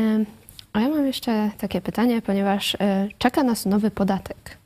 [0.72, 2.76] A ja mam jeszcze takie pytanie, ponieważ
[3.18, 4.58] czeka nas nowy podatek.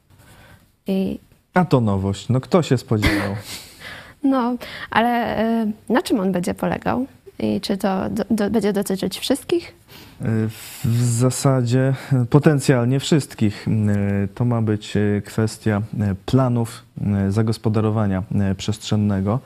[0.87, 1.19] I
[1.55, 2.29] A to nowość.
[2.29, 3.37] No kto się spodziewał?
[4.23, 4.55] no,
[4.91, 5.37] ale
[5.89, 7.07] na czym on będzie polegał?
[7.43, 9.75] I czy to do, do, będzie dotyczyć wszystkich?
[10.85, 11.95] W zasadzie
[12.31, 13.67] potencjalnie wszystkich.
[14.35, 18.23] To ma być e, kwestia e, planów e, zagospodarowania
[18.57, 19.41] przestrzennego,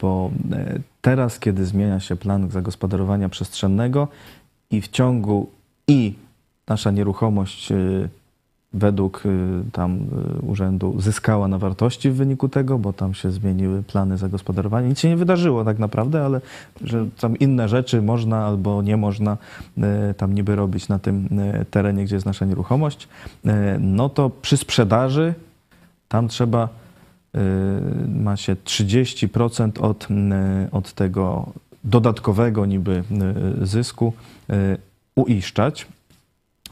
[0.00, 0.30] bo
[1.00, 4.08] teraz, kiedy zmienia się plan zagospodarowania przestrzennego
[4.70, 5.50] i w ciągu
[5.88, 6.14] i
[6.68, 7.72] nasza nieruchomość
[8.74, 9.96] według y, tam
[10.40, 14.88] y, urzędu zyskała na wartości w wyniku tego, bo tam się zmieniły plany zagospodarowania.
[14.88, 16.40] Nic się nie wydarzyło tak naprawdę, ale
[16.84, 19.36] że tam inne rzeczy można albo nie można
[19.78, 21.28] y, tam niby robić na tym
[21.70, 23.08] terenie, gdzie jest nasza nieruchomość,
[23.80, 25.34] no to przy sprzedaży
[26.08, 26.68] tam trzeba
[28.08, 30.08] ma się 30% od,
[30.72, 31.52] od tego
[31.84, 33.04] dodatkowego niby
[33.62, 34.12] zysku
[35.14, 35.86] uiszczać.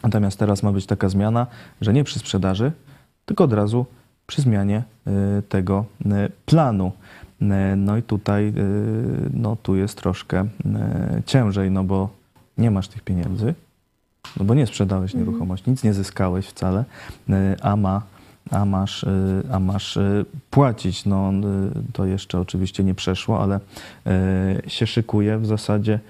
[0.02, 1.46] Natomiast teraz ma być taka zmiana,
[1.80, 2.72] że nie przy sprzedaży,
[3.26, 3.86] tylko od razu
[4.26, 4.82] przy zmianie
[5.38, 6.08] y, tego y,
[6.46, 6.92] planu.
[7.42, 8.52] Y, No i tutaj
[9.32, 10.46] no, tu jest troszkę
[11.26, 12.08] ciężej, no bo
[12.58, 13.54] nie masz tych pieniędzy,
[14.36, 16.84] no bo nie sprzedałeś nieruchomości, nic nie zyskałeś wcale,
[17.62, 18.02] a, ma,
[18.50, 19.06] a, masz,
[19.52, 19.98] a masz
[20.50, 21.06] płacić.
[21.06, 21.32] No,
[21.92, 23.60] to jeszcze oczywiście nie przeszło, ale
[24.66, 26.00] się szykuje w zasadzie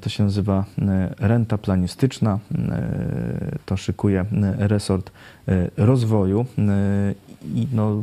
[0.00, 2.38] To się nazywa e, renta planistyczna.
[2.54, 5.10] E, To szykuje e, resort
[5.48, 6.46] e, rozwoju.
[6.58, 7.14] E,
[7.54, 8.02] I no,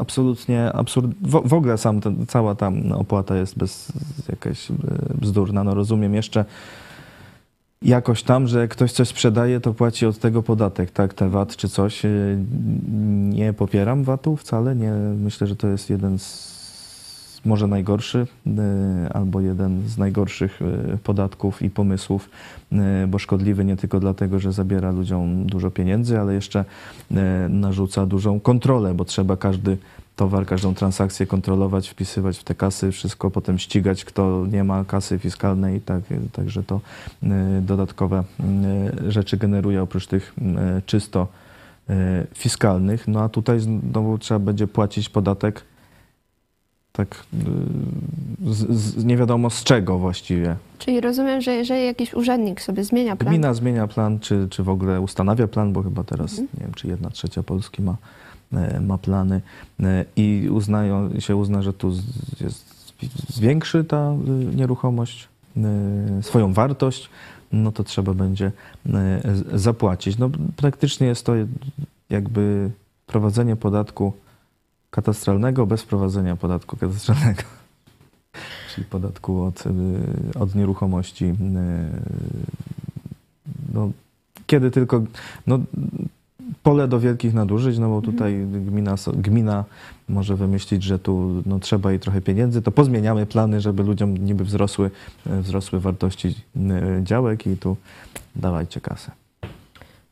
[0.00, 1.10] absolutnie absurd.
[1.22, 3.92] W, w ogóle sam ten, cała ta opłata jest bez
[4.28, 4.74] jakaś e,
[5.20, 5.64] bzdurna.
[5.64, 6.44] No rozumiem jeszcze
[7.82, 11.56] jakoś tam, że jak ktoś coś sprzedaje, to płaci od tego podatek, tak, ten VAT
[11.56, 12.04] czy coś.
[12.04, 12.08] E,
[13.28, 14.76] Nie popieram VAT-u wcale.
[14.76, 16.57] Nie, myślę, że to jest jeden z
[17.48, 22.30] może najgorszy, e, albo jeden z najgorszych e, podatków i pomysłów,
[22.72, 26.64] e, bo szkodliwy nie tylko dlatego, że zabiera ludziom dużo pieniędzy, ale jeszcze
[27.48, 29.76] narzuca dużą kontrolę, bo trzeba każdy
[30.16, 35.18] towar, każdą transakcję kontrolować, wpisywać w te kasy, wszystko potem ścigać, kto nie ma kasy
[35.18, 36.80] fiskalnej tak, także to
[37.62, 38.24] dodatkowe
[39.08, 40.34] rzeczy generuje oprócz tych
[40.86, 41.26] czysto
[42.34, 43.08] fiskalnych.
[43.08, 45.64] No a tutaj znowu trzeba będzie płacić podatek
[46.98, 47.24] tak
[48.46, 50.56] y, z, z, nie wiadomo z czego właściwie.
[50.78, 54.68] Czyli rozumiem, że jeżeli jakiś urzędnik sobie zmienia plan, Gmina zmienia plan, czy, czy w
[54.68, 57.96] ogóle ustanawia plan, bo chyba teraz nie wiem, czy jedna trzecia Polski ma,
[58.52, 59.40] e, ma plany
[59.80, 61.92] e, i uznają, się uzna, że tu
[62.40, 62.94] jest,
[63.28, 64.12] zwiększy ta
[64.52, 65.28] y, nieruchomość
[66.18, 67.10] y, swoją wartość,
[67.52, 68.52] no to trzeba będzie
[69.54, 70.18] zapłacić.
[70.18, 71.32] No, praktycznie jest to
[72.10, 72.70] jakby
[73.06, 74.12] prowadzenie podatku
[74.90, 77.42] katastralnego bez wprowadzenia podatku katastralnego.
[78.74, 79.70] Czyli podatku od, y,
[80.38, 81.24] od nieruchomości.
[81.24, 81.34] y,
[83.74, 83.90] No,
[84.46, 85.02] kiedy tylko.
[85.46, 85.58] No,
[86.62, 89.64] pole do wielkich nadużyć, no bo tutaj gmina, so- gmina
[90.08, 94.44] może wymyślić, że tu no, trzeba jej trochę pieniędzy, to pozmieniamy plany, żeby ludziom niby
[94.44, 94.90] wzrosły,
[95.26, 96.34] y, wzrosły wartości
[97.02, 97.76] działek i tu
[98.36, 99.10] dawajcie kasę.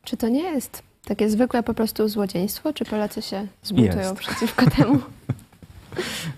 [0.03, 4.15] czy to nie jest takie zwykłe po prostu złodziejstwo, czy Polacy się zbuntują Jest.
[4.15, 4.99] przeciwko temu?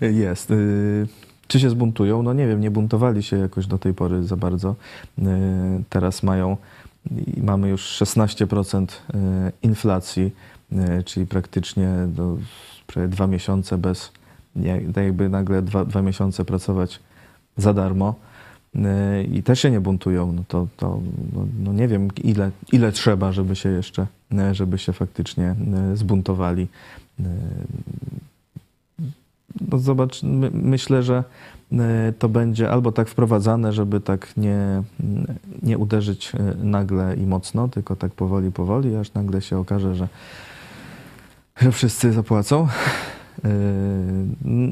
[0.00, 0.50] Jest.
[0.50, 1.06] Y,
[1.48, 2.22] Czy się zbuntują?
[2.22, 4.74] No nie wiem, nie buntowali się jakoś do tej pory za bardzo.
[5.18, 5.22] Y,
[5.88, 6.56] Teraz mają,
[7.36, 10.30] i mamy już 16% y, inflacji,
[10.72, 12.36] y, czyli praktycznie do,
[12.86, 14.12] prawie dwa miesiące bez,
[14.94, 17.00] tak jakby nagle dwa, dwa miesiące pracować
[17.56, 18.14] za darmo.
[18.76, 18.80] Y,
[19.32, 20.32] I też się nie buntują.
[20.32, 21.00] No to, to
[21.32, 24.06] no, no nie wiem, ile, ile trzeba, żeby się jeszcze, y,
[24.52, 25.54] żeby się faktycznie
[25.92, 26.68] y, zbuntowali.
[27.20, 27.24] Y,
[29.70, 31.24] no zobacz, my, myślę, że
[31.72, 34.82] e, to będzie albo tak wprowadzane, żeby tak nie,
[35.62, 40.08] nie uderzyć e, nagle i mocno, tylko tak powoli, powoli, aż nagle się okaże, że,
[41.60, 42.68] że wszyscy zapłacą.
[43.44, 43.48] E,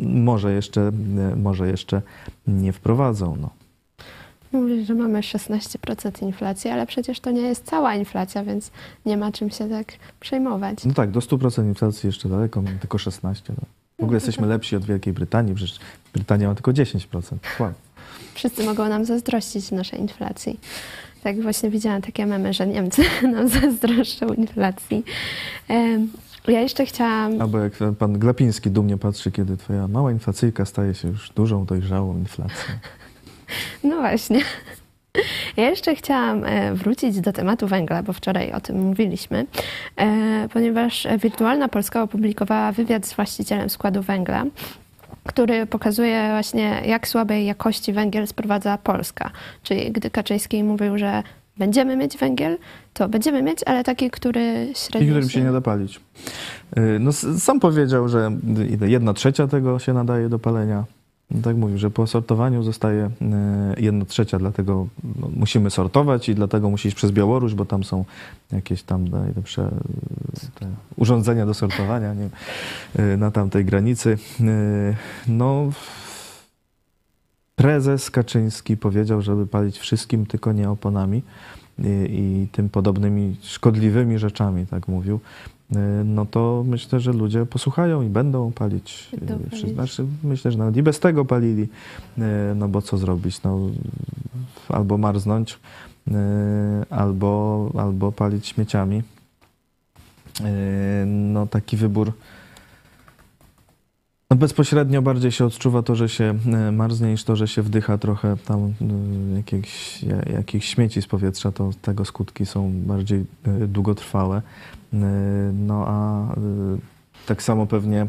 [0.02, 0.80] Może jeszcze,
[1.32, 2.02] e, może jeszcze
[2.46, 3.36] nie wprowadzą.
[3.40, 3.50] No.
[4.53, 8.70] Mówisz, że mamy 16% inflacji, ale przecież to nie jest cała inflacja, więc
[9.07, 10.84] nie ma czym się tak przejmować.
[10.84, 13.53] no tak, do 100% inflacji jeszcze daleko, mamy tylko 16.
[13.61, 13.66] No.
[13.99, 15.78] W ogóle jesteśmy lepsi od Wielkiej Brytanii, przecież
[16.12, 17.36] Brytania ma tylko 10%.
[17.61, 17.72] Wow.
[18.34, 20.61] Wszyscy mogą nam zazdrościć naszej inflacji.
[21.22, 25.05] Tak właśnie widziałam takie memy, że Niemcy nam zazdroszczą inflacji.
[26.49, 27.40] Ja jeszcze chciałam...
[27.40, 32.18] Albo jak pan Glapiński dumnie patrzy, kiedy twoja mała inflacyjka staje się już dużą, dojrzałą
[32.18, 32.74] inflacją.
[33.84, 34.40] No właśnie.
[35.56, 39.46] Ja jeszcze chciałam e, wrócić do tematu węgla, bo wczoraj o tym mówiliśmy,
[39.96, 44.44] e, ponieważ Wirtualna Polska opublikowała wywiad z właścicielem składu węgla,
[45.26, 49.30] który pokazuje właśnie, jak słabej jakości węgiel sprowadza Polska.
[49.62, 51.22] Czyli gdy Kaczyński mówił, że
[51.59, 52.59] będziemy mieć węgiel,
[52.94, 56.00] to będziemy mieć, ale taki, który I średnio którym się nie da palić.
[56.76, 58.30] Yy, No, sam powiedział, że
[58.86, 60.84] jedna trzecia tego się nadaje do palenia.
[61.31, 64.87] No, tak mówił, że po sortowaniu zostaje yy, jedna trzecia, dlatego
[65.20, 68.05] no, musimy sortować i dlatego musi iść przez Białoruś, bo tam są
[68.53, 69.70] jakieś tam najlepsze
[70.55, 70.66] te
[70.97, 72.29] urządzenia do sortowania nie,
[73.05, 74.18] yy, na tamtej granicy.
[75.29, 75.70] No,
[77.57, 81.22] prezes Kaczyński powiedział, żeby palić wszystkim, tylko nie oponami
[81.79, 85.20] i, i tym podobnymi szkodliwymi rzeczami, tak mówił,
[86.05, 89.09] no to myślę, że ludzie posłuchają i będą palić.
[89.14, 89.75] Y, palić.
[89.75, 91.62] Znaczy, myślę, że nawet i bez tego palili,
[92.19, 92.21] y,
[92.57, 93.43] no bo co zrobić?
[93.43, 93.59] No,
[94.69, 95.59] albo marznąć,
[96.09, 96.12] y,
[96.91, 99.03] albo, albo palić śmieciami.
[100.41, 102.12] Y, No taki wybór
[104.31, 106.35] no bezpośrednio bardziej się odczuwa to, że się
[106.73, 108.75] marznie, niż to, że się wdycha trochę tam
[109.37, 113.25] jakichś, ja- jakichś śmieci z powietrza, to tego skutki są bardziej
[113.69, 114.43] długotrwałe.
[114.93, 116.36] E, No a e,
[117.26, 118.09] tak samo pewnie e,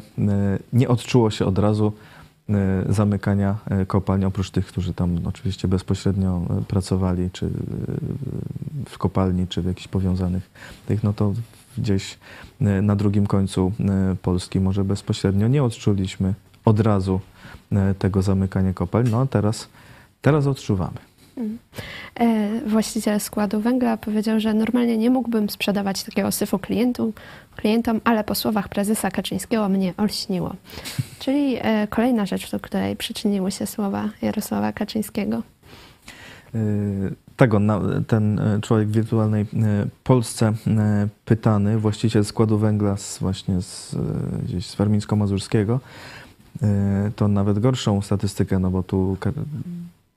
[0.73, 1.93] nie odczuło się od razu
[2.89, 3.57] zamykania
[3.87, 7.49] kopalń, oprócz tych, którzy tam oczywiście bezpośrednio pracowali, czy
[8.85, 10.49] w kopalni, czy w jakichś powiązanych
[10.87, 11.33] tych, no to
[11.77, 12.17] gdzieś
[12.59, 13.71] na drugim końcu
[14.21, 16.33] Polski może bezpośrednio nie odczuliśmy
[16.65, 17.19] od razu
[17.99, 19.69] tego zamykania kopalń, no a teraz,
[20.21, 21.08] teraz odczuwamy.
[22.15, 26.59] E, Właściciel składu węgla powiedział, że normalnie nie mógłbym sprzedawać takiego syfu
[27.55, 30.55] klientom, ale po słowach prezesa Kaczyńskiego mnie olśniło.
[31.19, 35.43] Czyli e, kolejna rzecz, do której przyczyniły się słowa Jarosława Kaczyńskiego.
[36.55, 36.59] E,
[37.37, 37.59] Tego,
[38.07, 39.45] ten człowiek w wirtualnej
[40.03, 40.53] Polsce
[41.25, 43.95] pytany, właściciel składu węgla z, właśnie z,
[44.43, 45.79] gdzieś z Warmińsko-Mazurskiego,
[47.15, 49.17] to nawet gorszą statystykę, no bo tu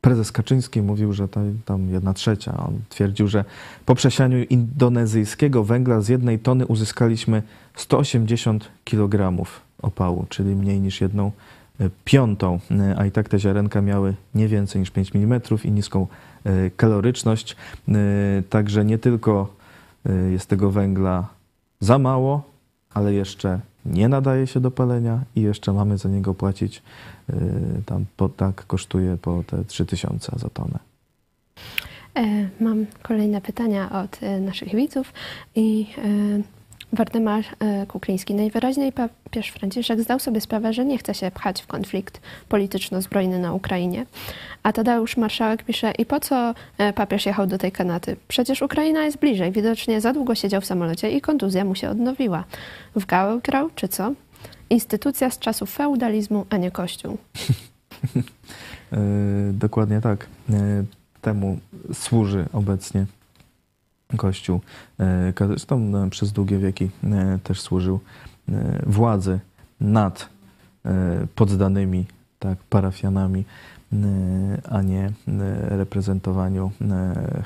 [0.02, 2.56] prezes Kaczyński mówił, że ta, tam jedna trzecia.
[2.56, 3.44] On twierdził, że
[3.86, 7.42] po przesianiu indonezyjskiego węgla z jednej tony uzyskaliśmy
[7.74, 9.44] 180 kg
[9.82, 11.32] opału, czyli mniej niż jedną
[11.80, 15.70] e, piątą, e, a i tak te ziarenka miały nie więcej niż 5 mm i
[15.70, 16.06] niską
[16.44, 17.56] e, kaloryczność.
[18.50, 19.54] Także nie tylko
[20.30, 21.28] jest tego węgla
[21.80, 22.42] za mało,
[22.94, 26.82] ale jeszcze nie nadaje się do palenia i jeszcze mamy za niego płacić
[27.86, 30.78] tam po, tak kosztuje po te 3000 za tonę.
[32.16, 35.12] E, Mam kolejne pytania od e, naszych widzów
[35.54, 36.62] i e,
[36.96, 37.44] Wardemar
[37.88, 38.34] Kukliński.
[38.34, 43.52] Najwyraźniej papież Franciszek zdał sobie sprawę, że nie chce się pchać w konflikt polityczno-zbrojny na
[43.52, 44.06] Ukrainie.
[44.62, 46.54] A Tadeusz Marszałek pisze, i po co
[46.94, 48.16] papież jechał do tej Kanady?
[48.28, 49.52] Przecież Ukraina jest bliżej.
[49.52, 52.44] Widocznie za długo siedział w samolocie i kontuzja mu się odnowiła.
[52.96, 54.12] W gałę grał, czy co?
[54.70, 57.18] Instytucja z czasów feudalizmu, a nie kościół.
[58.92, 58.98] E,
[59.52, 60.26] Dokładnie tak.
[60.50, 60.84] E,
[61.20, 61.58] Temu
[61.92, 63.06] służy obecnie
[64.16, 64.60] Kościół.
[65.00, 66.90] E, Zresztą e, przez długie wieki
[67.42, 68.00] też służył
[68.86, 69.40] władzy
[69.80, 70.28] nad
[71.34, 72.06] poddanymi
[72.38, 73.44] tak, parafianami,
[74.70, 75.12] a nie
[75.68, 76.72] reprezentowaniu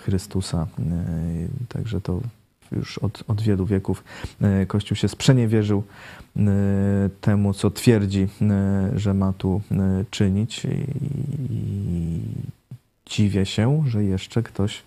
[0.05, 0.67] Chrystusa.
[1.69, 2.21] Także to
[2.73, 4.05] już od, od wielu wieków
[4.69, 5.83] Kościół się sprzeniewierzył
[7.21, 12.21] temu, co twierdzi, e, że ma tu e, czynić i,
[13.07, 14.83] dziwię się, że jeszcze ktoś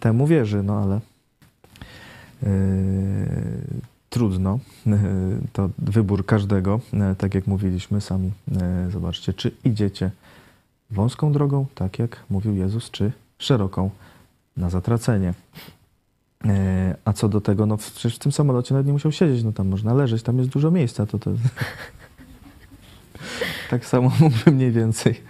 [0.00, 1.00] temu wierzy, no ale
[4.10, 4.58] trudno.
[5.52, 6.80] To wybór każdego,
[7.18, 8.32] tak jak mówiliśmy sami.
[8.90, 10.10] Zobaczcie, czy idziecie
[10.90, 13.90] wąską drogą, tak jak mówił Jezus, czy szeroką
[14.56, 15.34] na zatracenie.
[16.48, 19.52] E, A co do tego, no przecież w tym samolocie nawet nie musiał siedzieć, no
[19.52, 21.30] tam można leżeć, tam jest dużo miejsca, to to...
[23.70, 25.20] tak samo mógłby mniej więcej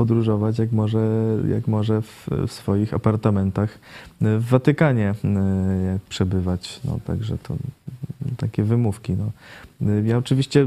[0.00, 1.08] podróżować, jak może,
[1.48, 3.78] jak może w, w swoich apartamentach
[4.20, 6.80] w Watykanie e, przebywać.
[6.84, 7.54] No, także to
[8.36, 9.12] takie wymówki.
[9.12, 9.30] No.
[10.04, 10.66] Ja oczywiście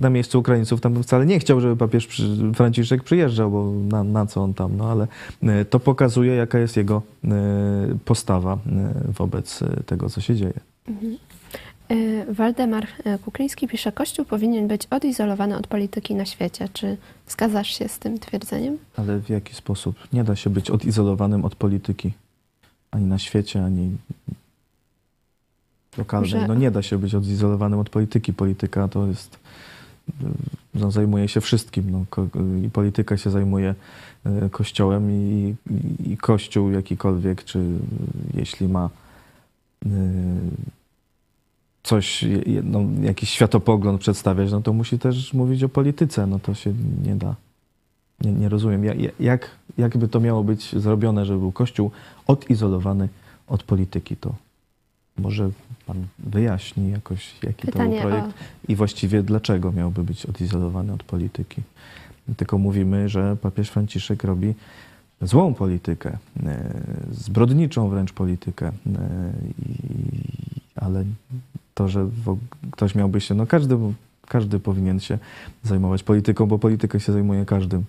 [0.00, 2.22] na miejscu Ukraińców tam wcale nie chciał, żeby papież
[2.54, 5.06] Franciszek przyjeżdżał, bo na, na co on tam, no ale
[5.42, 7.28] e, to pokazuje, jaka jest jego e,
[8.04, 8.58] postawa
[9.18, 10.60] wobec tego, co się dzieje.
[10.88, 11.16] Mhm.
[12.28, 12.86] Waldemar
[13.24, 16.68] Kukliński pisze, Kościół powinien być odizolowany od polityki na świecie.
[16.72, 16.96] Czy
[17.28, 18.78] zgadzasz się z tym twierdzeniem?
[18.96, 19.96] Ale w jaki sposób?
[20.12, 22.12] Nie da się być odizolowanym od polityki.
[22.90, 23.96] Ani na świecie, ani
[25.98, 26.30] lokalnej.
[26.30, 26.46] Że...
[26.48, 28.32] No nie da się być odizolowanym od polityki.
[28.32, 29.38] Polityka to jest,
[30.74, 31.90] no, zajmuje się wszystkim.
[31.90, 32.26] No,
[32.66, 33.74] I polityka się zajmuje
[34.24, 37.64] e, kościołem i, i, i kościół jakikolwiek, czy
[38.34, 38.90] jeśli ma
[39.86, 39.88] e,
[41.82, 42.24] coś,
[42.62, 46.26] no, jakiś światopogląd przedstawiać, no to musi też mówić o polityce.
[46.26, 46.74] No to się
[47.04, 47.34] nie da.
[48.20, 48.82] Nie, nie rozumiem,
[49.20, 51.90] jak, jak by to miało być zrobione, żeby był Kościół
[52.26, 53.08] odizolowany
[53.46, 54.16] od polityki.
[54.16, 54.34] To
[55.18, 55.50] może
[55.86, 58.72] Pan wyjaśni jakoś, jaki Pytanie to był projekt o...
[58.72, 61.62] i właściwie dlaczego miałby być odizolowany od polityki.
[62.36, 64.54] Tylko mówimy, że papież Franciszek robi
[65.22, 68.72] złą politykę, e, zbrodniczą wręcz politykę, e,
[70.76, 71.04] ale
[71.80, 72.06] to, że
[72.70, 73.76] ktoś miałby się, no każdy,
[74.26, 75.18] każdy powinien się
[75.62, 77.84] zajmować polityką, bo politykę się zajmuje każdym.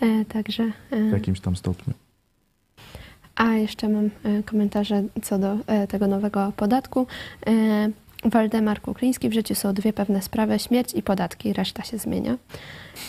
[0.00, 0.62] E, także.
[0.90, 1.94] E, w jakimś tam stopniu.
[3.36, 7.06] A jeszcze mam e, komentarze co do e, tego nowego podatku.
[7.46, 7.90] E,
[8.24, 12.36] Waldemar Kukliński, w życiu są dwie pewne sprawy, śmierć i podatki, reszta się zmienia.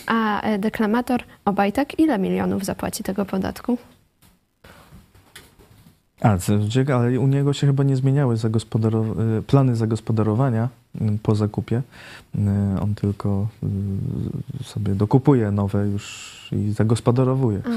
[0.08, 3.78] A deklamator Obajtek, ile milionów zapłaci tego podatku?
[6.22, 6.38] A,
[6.96, 10.70] ale u niego się chyba nie zmieniały zagospodarow- plany zagospodarowania
[11.24, 11.82] po zakupie.
[12.82, 13.48] On tylko
[14.64, 17.62] sobie dokupuje nowe już i zagospodarowuje.
[17.66, 17.70] A.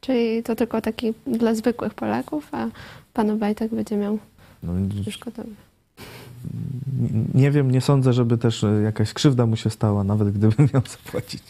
[0.00, 2.66] Czyli to tylko taki dla zwykłych Polaków, a
[3.14, 4.18] pan Obajtek będzie miał
[4.62, 4.72] no,
[5.06, 5.50] już gotowy.
[7.34, 11.42] Nie wiem, nie sądzę, żeby też jakaś krzywda mu się stała, nawet gdyby miał zapłacić.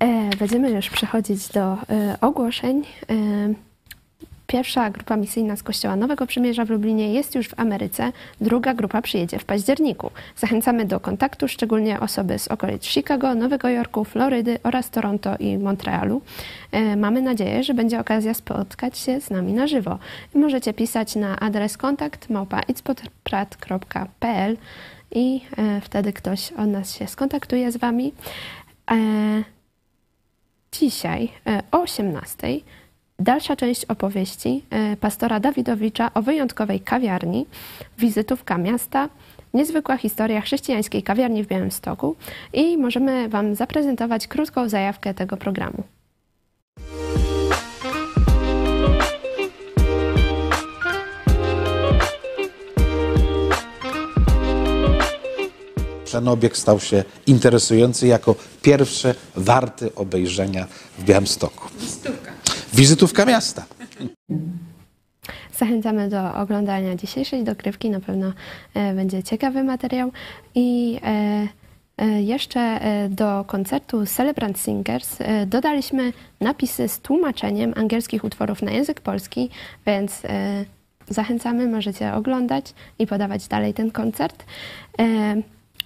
[0.00, 1.76] E, będziemy już przechodzić do
[2.20, 2.82] ogłoszeń.
[4.50, 9.02] Pierwsza grupa misyjna z Kościoła Nowego Przymierza w Lublinie jest już w Ameryce, druga grupa
[9.02, 10.10] przyjedzie w październiku.
[10.36, 16.22] Zachęcamy do kontaktu szczególnie osoby z okolic Chicago, Nowego Jorku, Florydy oraz Toronto i Montrealu.
[16.72, 19.98] E, mamy nadzieję, że będzie okazja spotkać się z nami na żywo.
[20.34, 24.56] Możecie pisać na adres kontakt małpaitspodprat.pl
[25.10, 28.12] i e, wtedy ktoś od nas się skontaktuje z Wami.
[28.90, 28.94] E,
[30.72, 31.28] dzisiaj
[31.72, 32.60] o 18:00
[33.20, 37.46] Dalsza część opowieści e, pastora Dawidowicza o wyjątkowej kawiarni,
[37.98, 39.08] wizytówka miasta,
[39.54, 42.16] niezwykła historia chrześcijańskiej kawiarni w Białymstoku
[42.52, 45.82] i możemy Wam zaprezentować krótką zajawkę tego programu.
[56.12, 60.66] Ten obiekt stał się interesujący jako pierwszy warty obejrzenia
[60.98, 61.68] w Białymstoku.
[61.80, 62.30] Wizytówka.
[62.74, 63.64] Wizytówka miasta.
[65.58, 67.90] Zachęcamy do oglądania dzisiejszej dogrywki.
[67.90, 68.32] Na pewno
[68.74, 70.12] e, będzie ciekawy materiał.
[70.54, 71.48] I e,
[71.98, 72.80] e, jeszcze
[73.10, 79.50] do koncertu Celebrant Singers dodaliśmy napisy z tłumaczeniem angielskich utworów na język polski,
[79.86, 80.22] więc
[81.08, 84.44] zachęcamy, możecie oglądać i podawać dalej ten koncert.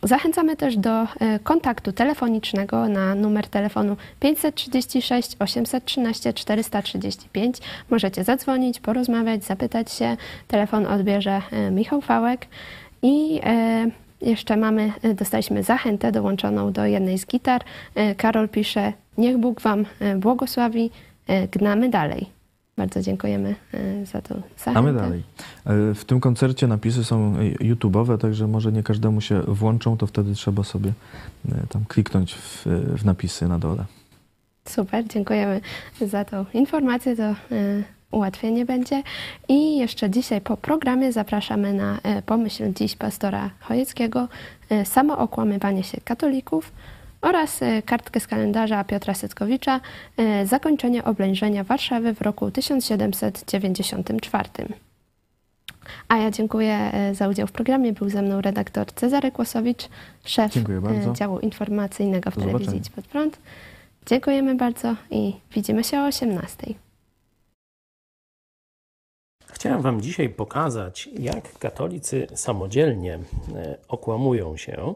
[0.05, 1.07] Zachęcamy też do e,
[1.43, 7.57] kontaktu telefonicznego na numer telefonu 536 813 435.
[7.91, 10.17] Możecie zadzwonić, porozmawiać, zapytać się.
[10.49, 12.47] Telefon odbierze e, Michał Fałek
[13.03, 13.87] i e,
[14.23, 17.65] jeszcze mamy, dostaliśmy zachętę dołączoną do jednej z gitar.
[18.17, 19.87] Karol pisze, niech Bóg Wam
[20.17, 20.91] błogosławi,
[21.53, 22.34] gnamy dalej.
[22.77, 24.79] Bardzo dziękujemy e, za to zachętę.
[24.79, 25.23] A my dalej.
[25.65, 30.35] E, w tym koncercie napisy są YouTube'owe, także może nie każdemu się włączą, to wtedy
[30.35, 30.93] trzeba sobie
[31.49, 32.67] e, tam kliknąć w,
[32.99, 33.85] w napisy na dole.
[34.65, 35.61] Super, dziękujemy
[36.01, 37.35] za tą informację, to
[38.11, 39.03] ułatwienie będzie.
[39.49, 44.29] I jeszcze dzisiaj po programie zapraszamy na Pomyśl Dziś pastora Chojeckiego,
[44.85, 46.73] samo okłamywanie się katolików,
[47.25, 49.81] oraz e, kartkę z kalendarza Piotra Setkowicza
[50.17, 54.49] e, Zakończenie oblężenia Warszawy w roku 1794.
[56.09, 57.93] A ja dziękuję e, za udział w programie.
[57.93, 59.89] Był ze mną redaktor Cezary Kłosowicz,
[60.25, 60.53] szef
[61.13, 63.39] działu informacyjnego w telewizji Idź Pod Prąd.
[64.07, 66.67] Dziękujemy bardzo i widzimy się o 18.
[69.53, 73.19] Chciałem Wam dzisiaj pokazać, jak katolicy samodzielnie
[73.89, 74.95] okłamują się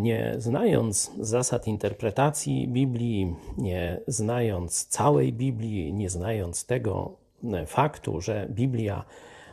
[0.00, 7.16] nie znając zasad interpretacji Biblii, nie znając całej Biblii, nie znając tego
[7.52, 9.04] e, faktu, że Biblia,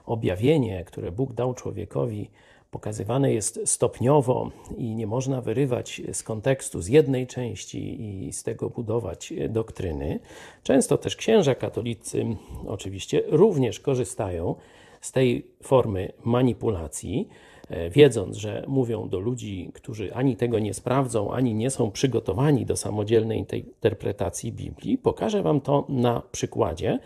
[0.05, 2.29] objawienie, które Bóg dał człowiekowi,
[2.71, 8.69] pokazywane jest stopniowo i nie można wyrywać z kontekstu z jednej części i z tego
[8.69, 10.19] budować doktryny.
[10.63, 12.25] Często też księża katolicy
[12.67, 14.55] oczywiście również korzystają
[15.01, 17.50] z tej formy manipulacji, e,
[17.91, 22.77] wiedząc, że mówią do ludzi, którzy ani tego nie sprawdzą, ani nie są przygotowani do
[22.77, 24.97] samodzielnej interpretacji Biblii.
[24.97, 26.99] Pokażę Wam to na przykładzie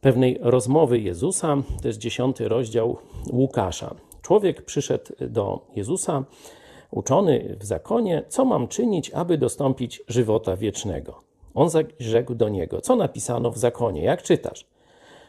[0.00, 2.96] pewnej rozmowy Jezusa, to jest dziesiąty rozdział
[3.32, 3.94] Łukasza.
[4.22, 6.24] Człowiek przyszedł do Jezusa,
[6.90, 11.20] uczony w zakonie, co mam czynić, aby dostąpić żywota wiecznego.
[11.54, 11.68] On
[11.98, 14.02] rzekł do niego: Co napisano w zakonie?
[14.02, 14.66] Jak czytasz?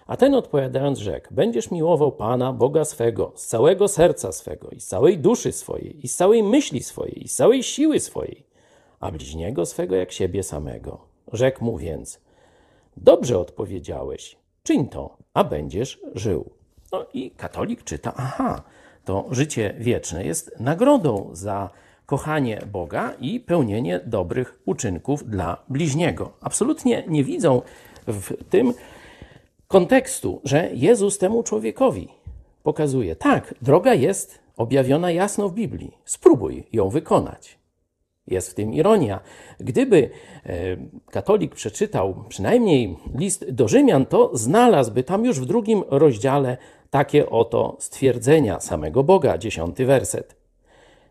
[0.06, 4.88] A ten odpowiadając rzekł: Będziesz miłował Pana, Boga swego, z całego serca swego, i z
[4.88, 8.46] całej duszy swojej, i z całej myśli swojej, i z całej siły swojej,
[9.00, 11.00] a bliźniego swego jak siebie samego.
[11.34, 12.20] Rzekł mu więc:
[12.98, 16.50] Dobrze odpowiedziałeś, czyń to, a będziesz żył.
[16.92, 18.64] No i katolik czyta: Aha,
[19.06, 21.70] to życie wieczne jest nagrodą za
[22.06, 26.32] kochanie Boga i pełnienie dobrych uczynków dla bliźniego.
[26.42, 27.62] Absolutnie nie widzą
[28.08, 28.74] w tym
[29.68, 32.08] kontekstu, że Jezus temu człowiekowi
[32.64, 37.58] pokazuje: tak, droga jest objawiona jasno w Biblii, spróbuj ją wykonać.
[38.28, 39.20] Jest w tym ironia.
[39.60, 40.10] Gdyby
[40.46, 40.52] e,
[41.12, 46.58] katolik przeczytał przynajmniej list do Rzymian, to znalazłby tam już w drugim rozdziale
[46.90, 50.36] takie oto stwierdzenia samego Boga, dziesiąty werset.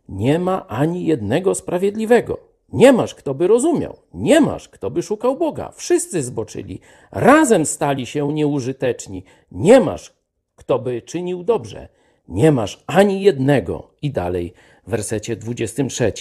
[0.08, 2.53] Nie ma ani jednego sprawiedliwego.
[2.72, 3.96] Nie masz, kto by rozumiał.
[4.14, 5.72] Nie masz, kto by szukał Boga.
[5.74, 6.80] Wszyscy zboczyli.
[7.10, 9.24] Razem stali się nieużyteczni.
[9.52, 10.14] Nie masz,
[10.56, 11.88] kto by czynił dobrze.
[12.28, 13.90] Nie masz ani jednego.
[14.02, 14.52] I dalej
[14.86, 16.12] w wersecie 23.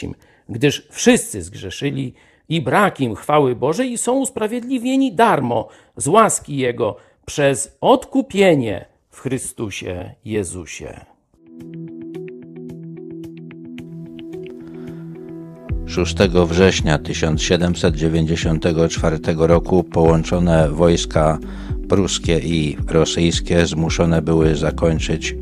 [0.49, 2.13] Gdyż wszyscy zgrzeszyli
[2.49, 5.67] i brak im chwały Bożej i są usprawiedliwieni darmo
[5.97, 11.12] z łaski Jego przez odkupienie w Chrystusie Jezusie.
[15.93, 16.15] 6
[16.49, 21.39] września 1794 roku połączone wojska
[21.89, 25.35] pruskie i rosyjskie zmuszone były zakończyć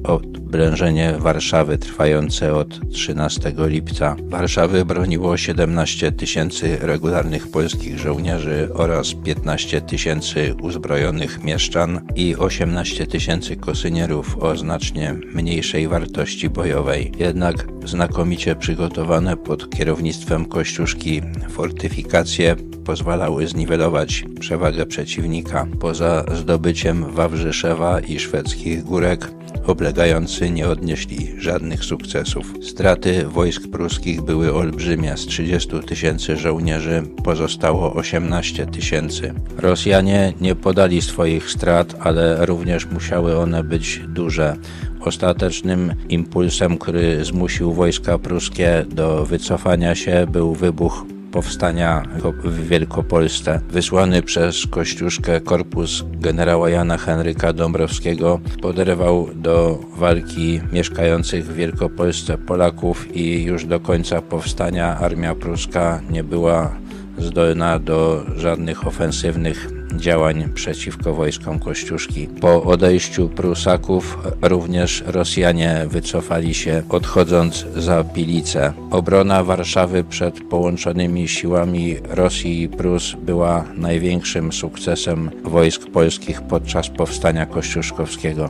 [0.51, 4.15] oblężenie Warszawy trwające od 13 lipca.
[4.23, 13.55] Warszawy broniło 17 tysięcy regularnych polskich żołnierzy oraz 15 tysięcy uzbrojonych mieszczan i 18 tysięcy
[13.55, 17.11] kosynierów o znacznie mniejszej wartości bojowej.
[17.19, 25.67] Jednak znakomicie przygotowane pod kierownictwem Kościuszki fortyfikacje pozwalały zniwelować przewagę przeciwnika.
[25.79, 29.40] Poza zdobyciem Wawrzyszewa i szwedzkich górek
[29.71, 32.53] oblegający nie odnieśli żadnych sukcesów.
[32.61, 35.17] Straty wojsk pruskich były olbrzymie.
[35.17, 39.33] Z 30 tysięcy żołnierzy pozostało 18 tysięcy.
[39.57, 44.55] Rosjanie nie podali swoich strat, ale również musiały one być duże.
[45.01, 52.03] Ostatecznym impulsem, który zmusił wojska pruskie do wycofania się, był wybuch powstania
[52.43, 53.61] w Wielkopolsce.
[53.69, 63.15] Wysłany przez Kościuszkę korpus generała Jana Henryka Dąbrowskiego poderwał do walki mieszkających w Wielkopolsce Polaków
[63.15, 66.75] i już do końca powstania armia pruska nie była
[67.17, 72.27] zdolna do żadnych ofensywnych działań przeciwko wojskom Kościuszki.
[72.41, 78.73] Po odejściu Prusaków również Rosjanie wycofali się, odchodząc za Pilice.
[78.91, 87.45] Obrona Warszawy przed połączonymi siłami Rosji i Prus była największym sukcesem wojsk polskich podczas powstania
[87.45, 88.49] kościuszkowskiego.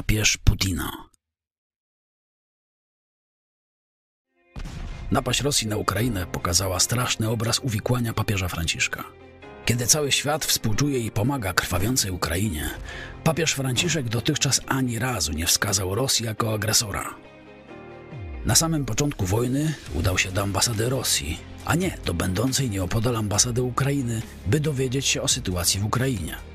[0.00, 1.08] Papież Putina.
[5.10, 9.04] Napaść Rosji na Ukrainę pokazała straszny obraz uwikłania papieża Franciszka.
[9.64, 12.70] Kiedy cały świat współczuje i pomaga krwawiącej Ukrainie,
[13.24, 17.14] papież Franciszek dotychczas ani razu nie wskazał Rosji jako agresora.
[18.44, 23.62] Na samym początku wojny udał się do ambasady Rosji, a nie do będącej nieopodal ambasady
[23.62, 26.49] Ukrainy, by dowiedzieć się o sytuacji w Ukrainie.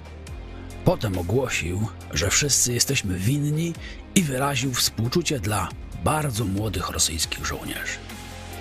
[0.85, 3.73] Potem ogłosił, że wszyscy jesteśmy winni
[4.15, 5.69] i wyraził współczucie dla
[6.03, 7.97] bardzo młodych rosyjskich żołnierzy.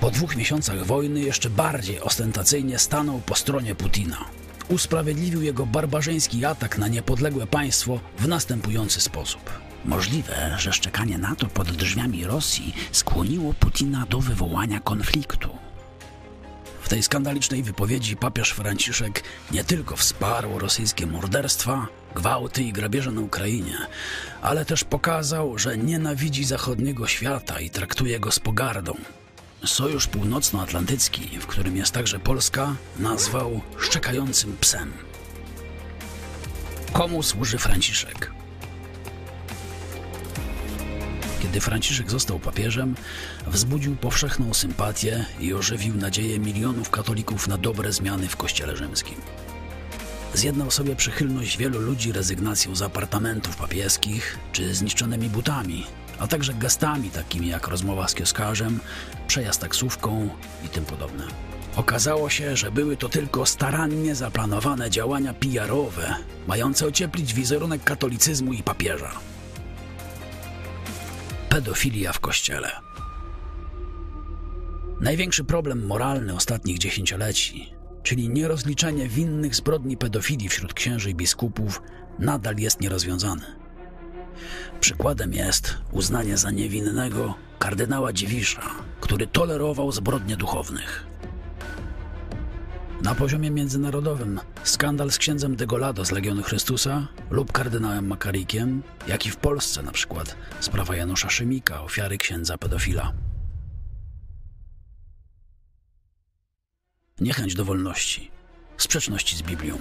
[0.01, 4.25] Po dwóch miesiącach wojny jeszcze bardziej ostentacyjnie stanął po stronie Putina.
[4.69, 9.51] Usprawiedliwił jego barbarzyński atak na niepodległe państwo w następujący sposób.
[9.85, 15.49] Możliwe, że szczekanie NATO pod drzwiami Rosji skłoniło Putina do wywołania konfliktu.
[16.81, 23.21] W tej skandalicznej wypowiedzi papież Franciszek nie tylko wsparł rosyjskie morderstwa, gwałty i grabieże na
[23.21, 23.79] Ukrainie,
[24.43, 28.95] ale też pokazał, że nienawidzi zachodniego świata i traktuje go z pogardą.
[29.65, 34.93] Sojusz Północnoatlantycki, w którym jest także Polska, nazwał szczekającym psem.
[36.93, 38.31] Komu służy Franciszek?
[41.43, 42.95] Kiedy Franciszek został papieżem,
[43.47, 49.15] wzbudził powszechną sympatię i ożywił nadzieję milionów katolików na dobre zmiany w Kościele Rzymskim.
[50.35, 55.87] Zjednał sobie przychylność wielu ludzi rezygnacją z apartamentów papieskich czy zniszczonymi butami,
[56.19, 58.81] a także gestami takimi jak rozmowa z kioskarzem,
[59.27, 60.29] przejazd taksówką
[60.65, 61.25] i tym podobne.
[61.77, 66.15] Okazało się, że były to tylko starannie zaplanowane działania PR-owe,
[66.47, 69.11] mające ocieplić wizerunek katolicyzmu i papieża.
[71.49, 72.71] Pedofilia w kościele.
[75.01, 77.75] Największy problem moralny ostatnich dziesięcioleci,
[78.05, 81.83] czyli nierozliczenie winnych zbrodni pedofilii wśród księży i biskupów,
[82.19, 83.43] nadal jest nierozwiązany.
[84.81, 91.07] Przykładem jest uznanie za niewinnego kardynała Dziwisza, który tolerował zbrodnie duchownych.
[93.03, 99.31] Na poziomie międzynarodowym skandal z księdzem Degolado z Legionu Chrystusa lub kardynałem Makarikiem, jak i
[99.31, 103.13] w Polsce na przykład sprawa Janusza Szymika, ofiary księdza pedofila.
[107.21, 108.31] Niechęć do wolności,
[108.77, 109.79] sprzeczności z Biblią.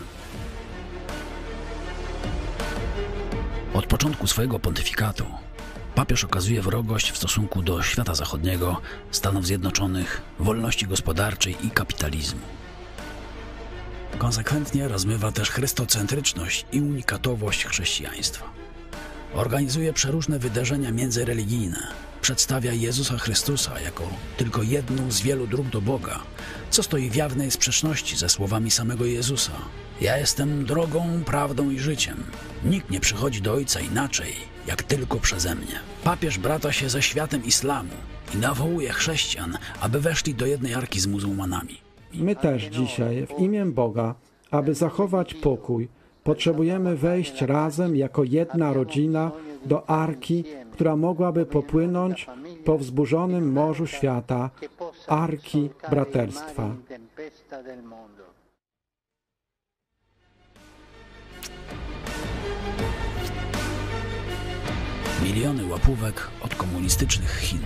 [3.74, 5.26] Od początku swojego pontyfikatu
[5.96, 8.82] papież okazuje wrogość w stosunku do świata zachodniego,
[9.12, 12.42] Stanów Zjednoczonych, wolności gospodarczej i kapitalizmu.
[14.18, 18.63] Konsekwentnie rozmywa też chrystocentryczność i unikatowość chrześcijaństwa.
[19.36, 21.88] Organizuje przeróżne wydarzenia międzyreligijne.
[22.22, 24.04] Przedstawia Jezusa Chrystusa jako
[24.38, 26.20] tylko jedną z wielu dróg do Boga,
[26.70, 29.52] co stoi w jawnej sprzeczności ze słowami samego Jezusa.
[30.02, 32.24] Ja jestem drogą, prawdą i życiem.
[32.66, 34.34] Nikt nie przychodzi do Ojca inaczej,
[34.68, 35.80] jak tylko przeze mnie.
[36.04, 37.94] Papież brata się ze światem islamu
[38.36, 41.78] i nawołuje chrześcijan, aby weszli do jednej arki z muzułmanami.
[42.14, 44.16] My też dzisiaj, w imię Boga,
[44.52, 45.90] aby zachować pokój,
[46.24, 49.32] potrzebujemy wejść razem jako jedna rodzina
[49.66, 52.28] do arki, która mogłaby popłynąć
[52.66, 54.50] po wzburzonym morzu świata,
[55.08, 56.76] arki braterstwa.
[65.24, 67.60] Miliony łapówek od komunistycznych Chin.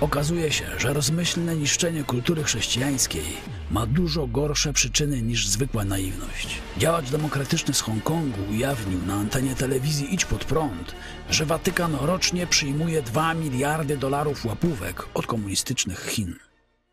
[0.00, 3.24] Okazuje się, że rozmyślne niszczenie kultury chrześcijańskiej
[3.70, 6.58] ma dużo gorsze przyczyny niż zwykła naiwność.
[6.78, 10.94] Działacz demokratyczny z Hongkongu ujawnił na antenie telewizji Idź Pod Prąd,
[11.30, 16.36] że Watykan rocznie przyjmuje 2 miliardy dolarów łapówek od komunistycznych Chin.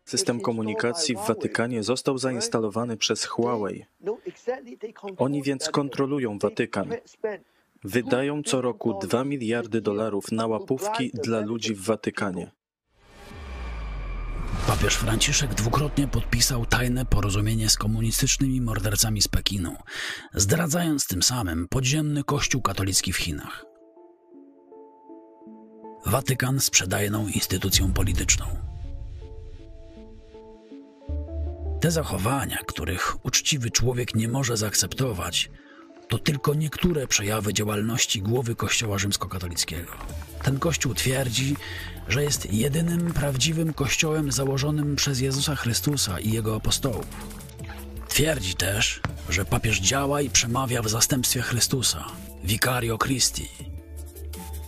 [0.04, 3.84] System komunikacji w Watykanie został zainstalowany przez Huawei.
[5.16, 6.90] Oni więc kontrolują Watykan.
[7.84, 12.50] Wydają co roku 2 miliardy dolarów na łapówki dla ludzi w Watykanie.
[14.68, 19.76] Papież Franciszek dwukrotnie podpisał tajne porozumienie z komunistycznymi mordercami z Pekinu,
[20.34, 23.64] zdradzając tym samym podziemny kościół katolicki w Chinach.
[26.06, 28.46] Watykan sprzedaje nową instytucją polityczną.
[31.80, 35.50] Te zachowania, których uczciwy człowiek nie może zaakceptować,
[36.08, 39.92] to tylko niektóre przejawy działalności głowy Kościoła rzymskokatolickiego.
[40.42, 41.56] Ten Kościół twierdzi,
[42.08, 47.06] że jest jedynym prawdziwym Kościołem założonym przez Jezusa Chrystusa i Jego apostołów.
[48.08, 52.04] Twierdzi też, że papież działa i przemawia w zastępstwie Chrystusa,
[52.44, 53.48] Vicario Christi.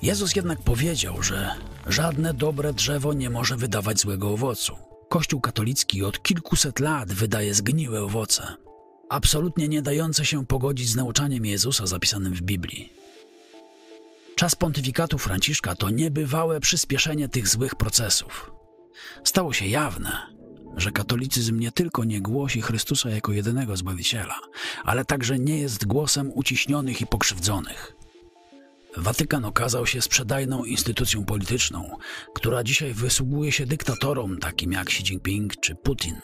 [0.02, 1.50] Jezus jednak powiedział, że
[1.86, 4.76] żadne dobre drzewo nie może wydawać złego owocu.
[5.08, 8.56] Kościół katolicki od kilkuset lat wydaje zgniłe owoce,
[9.08, 12.92] absolutnie nie dające się pogodzić z nauczaniem Jezusa zapisanym w Biblii.
[14.40, 18.50] Czas pontyfikatu Franciszka to niebywałe przyspieszenie tych złych procesów.
[19.24, 20.12] Stało się jawne,
[20.76, 24.34] że katolicyzm nie tylko nie głosi Chrystusa jako jedynego Zbawiciela,
[24.84, 27.96] ale także nie jest głosem uciśnionych i pokrzywdzonych.
[28.96, 31.96] Watykan okazał się sprzedajną instytucją polityczną,
[32.34, 36.16] która dzisiaj wysługuje się dyktatorom takim jak Xi Jinping czy Putin.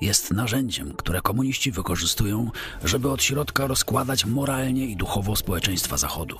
[0.00, 2.50] Jest narzędziem, które komuniści wykorzystują,
[2.84, 6.38] żeby od środka rozkładać moralnie i duchowo społeczeństwa Zachodu.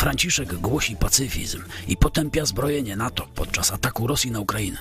[0.00, 4.78] Franciszek głosi pacyfizm i potępia zbrojenie NATO podczas ataku Rosji na Ukrainę.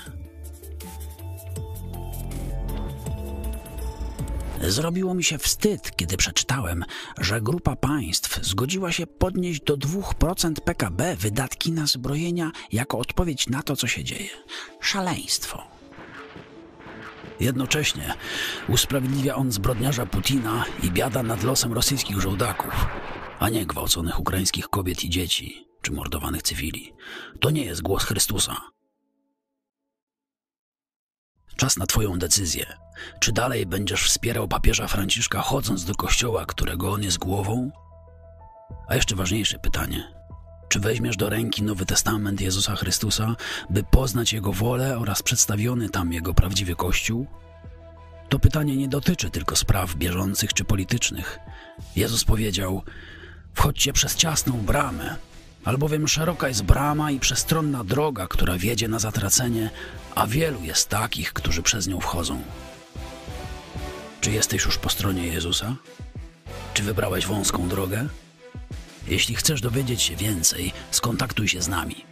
[4.61, 6.85] Zrobiło mi się wstyd, kiedy przeczytałem,
[7.17, 13.63] że grupa państw zgodziła się podnieść do 2% PKB wydatki na zbrojenia jako odpowiedź na
[13.63, 14.29] to, co się dzieje.
[14.81, 15.63] Szaleństwo.
[17.39, 18.13] Jednocześnie
[18.69, 22.87] usprawiedliwia on zbrodniarza Putina i biada nad losem rosyjskich żołdaków,
[23.39, 26.93] a nie gwałconych ukraińskich kobiet i dzieci czy mordowanych cywili.
[27.39, 28.61] To nie jest głos Chrystusa.
[31.55, 32.65] Czas na Twoją decyzję.
[33.19, 37.71] Czy dalej będziesz wspierał papieża Franciszka, chodząc do kościoła, którego on jest głową?
[38.87, 40.13] A jeszcze ważniejsze pytanie.
[40.69, 43.35] Czy weźmiesz do ręki Nowy Testament Jezusa Chrystusa,
[43.69, 47.27] by poznać Jego wolę oraz przedstawiony tam Jego prawdziwy Kościół?
[48.29, 51.39] To pytanie nie dotyczy tylko spraw bieżących czy politycznych.
[51.95, 52.83] Jezus powiedział:
[53.59, 55.15] Wchodźcie przez ciasną bramę,
[55.65, 59.69] albowiem szeroka jest brama i przestronna droga, która wiedzie na zatracenie,
[60.15, 62.41] a wielu jest takich, którzy przez nią wchodzą.
[64.21, 65.75] Czy jesteś już po stronie Jezusa?
[66.73, 68.07] Czy wybrałeś wąską drogę?
[69.07, 72.05] Jeśli chcesz dowiedzieć się więcej, skontaktuj się z nami.